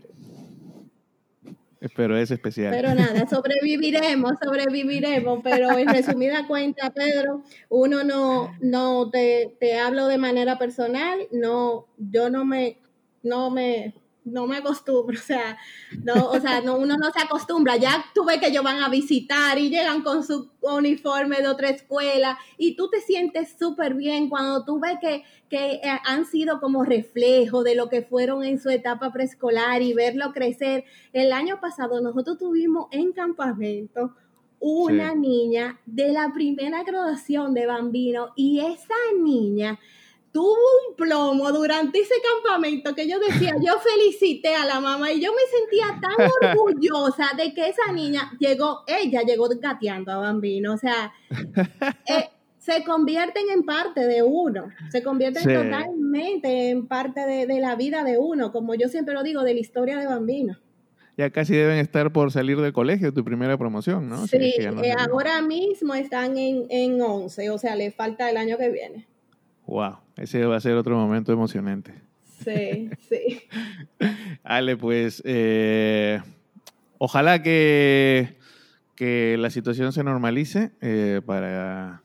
Pero 1.96 2.18
es 2.18 2.32
especial. 2.32 2.72
Pero 2.72 2.94
nada, 2.94 3.28
sobreviviremos, 3.30 4.34
sobreviviremos. 4.44 5.40
Pero 5.44 5.78
en 5.78 5.88
resumida 5.88 6.48
cuenta, 6.48 6.92
Pedro, 6.92 7.44
uno 7.70 8.04
no, 8.04 8.56
no 8.62 9.10
te, 9.10 9.56
te 9.60 9.78
hablo 9.80 10.08
de 10.08 10.18
manera 10.18 10.58
personal, 10.58 11.28
no, 11.32 11.88
yo 11.98 12.30
no 12.30 12.46
me, 12.46 12.78
no 13.22 13.50
me, 13.50 13.94
no 14.26 14.48
me 14.48 14.58
acostumbro, 14.58 15.18
o 15.20 15.22
sea, 15.22 15.58
no, 16.04 16.30
o 16.30 16.40
sea, 16.40 16.62
no, 16.62 16.78
uno 16.78 16.98
no 16.98 17.12
se 17.12 17.22
acostumbra. 17.22 17.78
Ya 17.78 18.06
tú 18.14 18.26
ves 18.26 18.40
que 18.40 18.48
ellos 18.48 18.64
van 18.64 18.82
a 18.82 18.90
visitar 18.90 19.58
y 19.58 19.70
llegan 19.70 20.02
con 20.02 20.24
su 20.24 20.52
uniforme 20.62 21.42
de 21.42 21.48
otra 21.48 21.70
escuela 21.70 22.38
y 22.58 22.76
tú 22.76 22.90
te 22.90 23.02
sientes 23.02 23.56
súper 23.60 23.94
bien 23.94 24.30
cuando 24.30 24.64
tú 24.66 24.80
ves 24.80 24.98
que, 25.02 25.24
que 25.50 25.74
eh, 25.76 26.00
han 26.06 26.26
sido 26.26 26.60
como 26.60 26.84
reflejo 26.84 27.64
de 27.64 27.76
lo 27.76 27.90
que 27.90 28.02
fueron 28.02 28.44
en 28.44 28.60
su 28.60 28.70
etapa 28.70 29.12
preescolar 29.12 29.82
y 29.82 29.94
verlo 29.94 30.32
crecer. 30.34 30.86
El 31.12 31.32
año 31.34 31.60
pasado 31.60 32.02
nosotros 32.02 32.38
tuvimos 32.38 32.88
en 32.92 33.12
campamento 33.12 34.16
una 34.66 35.14
niña 35.14 35.82
de 35.86 36.14
la 36.14 36.32
primera 36.34 36.84
graduación 36.84 37.54
de 37.54 37.66
Bambino 37.66 38.30
y 38.38 38.62
esa 38.62 38.96
niña 39.22 39.78
tuvo 40.34 40.58
un 40.90 40.96
plomo 40.98 41.52
durante 41.52 42.00
ese 42.00 42.16
campamento 42.34 42.94
que 42.94 43.08
yo 43.08 43.20
decía, 43.20 43.54
yo 43.66 43.74
felicité 43.80 44.56
a 44.56 44.66
la 44.66 44.82
mamá 44.82 45.12
y 45.12 45.22
yo 45.22 45.32
me 45.32 45.42
sentía 45.58 46.02
tan 46.02 46.52
orgullosa 46.52 47.30
de 47.38 47.54
que 47.54 47.70
esa 47.70 47.94
niña 47.94 48.32
llegó, 48.40 48.84
ella 48.88 49.22
llegó 49.22 49.48
gateando 49.48 50.12
a 50.12 50.18
Bambino, 50.18 50.74
o 50.74 50.78
sea, 50.78 51.14
eh, 52.08 52.30
se 52.58 52.84
convierten 52.84 53.50
en 53.54 53.64
parte 53.64 54.02
de 54.08 54.24
uno, 54.24 54.70
se 54.90 55.04
convierten 55.04 55.44
totalmente 55.44 56.72
en 56.72 56.88
parte 56.88 57.22
de, 57.22 57.46
de, 57.46 57.60
la 57.60 57.76
vida 57.76 58.04
de 58.04 58.18
uno, 58.18 58.52
como 58.52 58.74
yo 58.74 58.90
siempre 58.90 59.14
lo 59.14 59.22
digo, 59.22 59.44
de 59.44 59.54
la 59.54 59.60
historia 59.60 60.00
de 60.00 60.08
Bambino. 60.08 60.58
Ya 61.16 61.30
casi 61.30 61.54
deben 61.54 61.78
estar 61.78 62.12
por 62.12 62.32
salir 62.32 62.60
del 62.60 62.74
colegio, 62.74 63.14
tu 63.14 63.24
primera 63.24 63.56
promoción, 63.56 64.10
¿no? 64.10 64.26
Sí, 64.26 64.56
eh, 64.58 64.96
ahora 64.98 65.44
mismo 65.44 65.94
están 65.94 66.38
en, 66.40 66.66
en 66.70 67.00
11, 67.00 67.52
o 67.52 67.60
sea, 67.60 67.76
le 67.76 67.92
falta 67.92 68.32
el 68.32 68.38
año 68.38 68.58
que 68.58 68.72
viene. 68.72 69.08
Wow, 69.66 69.98
ese 70.18 70.46
va 70.46 70.58
a 70.58 70.62
ser 70.62 70.76
otro 70.76 70.98
momento 70.98 71.32
emocionante. 71.32 71.94
Sí, 72.44 72.90
sí. 73.10 73.42
Ale, 74.44 74.76
pues 74.78 75.22
eh, 75.26 76.22
ojalá 76.98 77.42
que, 77.42 78.38
que, 78.96 79.38
la 79.40 79.50
situación 79.50 79.94
se 79.94 80.04
normalice 80.04 80.72
eh, 80.82 81.22
para, 81.26 82.04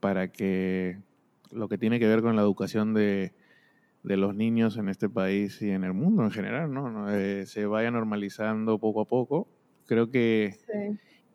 para 0.00 0.32
que 0.32 0.98
lo 1.50 1.68
que 1.68 1.78
tiene 1.78 1.98
que 1.98 2.08
ver 2.08 2.22
con 2.22 2.36
la 2.36 2.42
educación 2.42 2.94
de, 2.94 3.32
de 4.04 4.16
los 4.16 4.34
niños 4.34 4.76
en 4.76 4.88
este 4.88 5.08
país 5.08 5.60
y 5.62 5.70
en 5.70 5.82
el 5.82 5.94
mundo 5.94 6.24
en 6.24 6.30
general, 6.30 6.72
¿no? 6.72 7.10
Eh, 7.10 7.46
se 7.46 7.66
vaya 7.66 7.90
normalizando 7.90 8.78
poco 8.78 9.00
a 9.00 9.06
poco. 9.06 9.48
Creo 9.86 10.10
que 10.10 10.56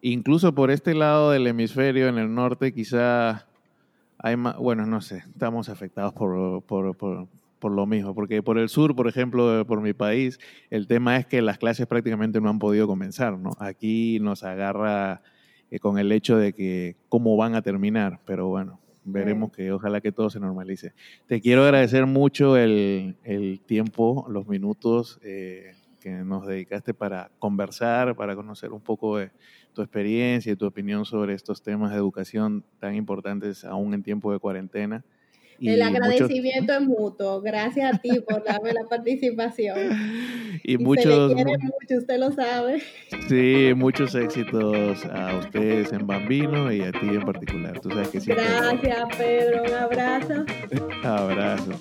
incluso 0.01 0.55
por 0.55 0.71
este 0.71 0.93
lado 0.93 1.31
del 1.31 1.47
hemisferio, 1.47 2.07
en 2.07 2.17
el 2.17 2.33
norte, 2.33 2.73
quizá 2.73 3.48
hay 4.19 4.35
más, 4.35 4.57
bueno, 4.57 4.85
no 4.85 5.01
sé, 5.01 5.17
estamos 5.17 5.69
afectados 5.69 6.13
por, 6.13 6.61
por, 6.63 6.95
por, 6.95 7.71
lo 7.71 7.85
mismo, 7.85 8.13
porque 8.13 8.43
por 8.43 8.57
el 8.57 8.69
sur, 8.69 8.95
por 8.95 9.07
ejemplo, 9.07 9.65
por 9.65 9.81
mi 9.81 9.93
país, 9.93 10.39
el 10.69 10.87
tema 10.87 11.17
es 11.17 11.25
que 11.25 11.41
las 11.41 11.57
clases 11.57 11.87
prácticamente 11.87 12.41
no 12.41 12.49
han 12.49 12.59
podido 12.59 12.85
comenzar, 12.85 13.37
¿no? 13.37 13.51
Aquí 13.59 14.19
nos 14.19 14.43
agarra 14.43 15.21
eh, 15.71 15.79
con 15.79 15.97
el 15.97 16.11
hecho 16.11 16.37
de 16.37 16.53
que 16.53 16.97
cómo 17.07 17.37
van 17.37 17.55
a 17.55 17.61
terminar, 17.61 18.19
pero 18.25 18.47
bueno, 18.47 18.81
veremos 19.05 19.51
que 19.51 19.71
ojalá 19.71 20.01
que 20.01 20.11
todo 20.11 20.29
se 20.29 20.39
normalice. 20.39 20.93
Te 21.27 21.39
quiero 21.39 21.63
agradecer 21.63 22.05
mucho 22.05 22.57
el, 22.57 23.15
el 23.23 23.61
tiempo, 23.65 24.25
los 24.29 24.47
minutos 24.47 25.19
eh, 25.23 25.75
que 25.99 26.11
nos 26.11 26.45
dedicaste 26.45 26.93
para 26.93 27.31
conversar, 27.39 28.15
para 28.15 28.35
conocer 28.35 28.71
un 28.71 28.81
poco 28.81 29.17
de 29.17 29.31
tu 29.73 29.81
experiencia 29.81 30.51
y 30.51 30.55
tu 30.55 30.65
opinión 30.65 31.05
sobre 31.05 31.33
estos 31.33 31.61
temas 31.61 31.91
de 31.91 31.97
educación 31.97 32.63
tan 32.79 32.95
importantes 32.95 33.63
aún 33.63 33.93
en 33.93 34.03
tiempo 34.03 34.31
de 34.31 34.39
cuarentena. 34.39 35.03
el 35.61 35.81
agradecimiento 35.81 36.73
es 36.73 36.81
mutuo. 36.81 37.41
Gracias 37.41 37.93
a 37.93 37.97
ti 37.97 38.19
por 38.27 38.43
darme 38.43 38.73
la 38.73 38.83
participación. 38.83 39.77
Y, 40.61 40.77
muchos. 40.77 41.33
mucho, 41.33 41.97
usted 41.97 42.19
lo 42.19 42.31
sabe. 42.31 42.81
Sí, 43.29 43.71
muchos 43.75 44.13
éxitos 44.13 45.05
a 45.05 45.37
ustedes 45.37 45.93
en 45.93 46.05
Bambino 46.05 46.71
y 46.71 46.81
a 46.81 46.91
ti 46.91 47.07
en 47.07 47.21
particular. 47.21 47.79
Tú 47.79 47.89
sabes 47.89 48.09
que 48.09 48.19
Gracias, 48.19 49.17
Pedro. 49.17 49.63
Un 49.63 49.73
abrazo. 49.73 50.45
abrazo. 51.03 51.71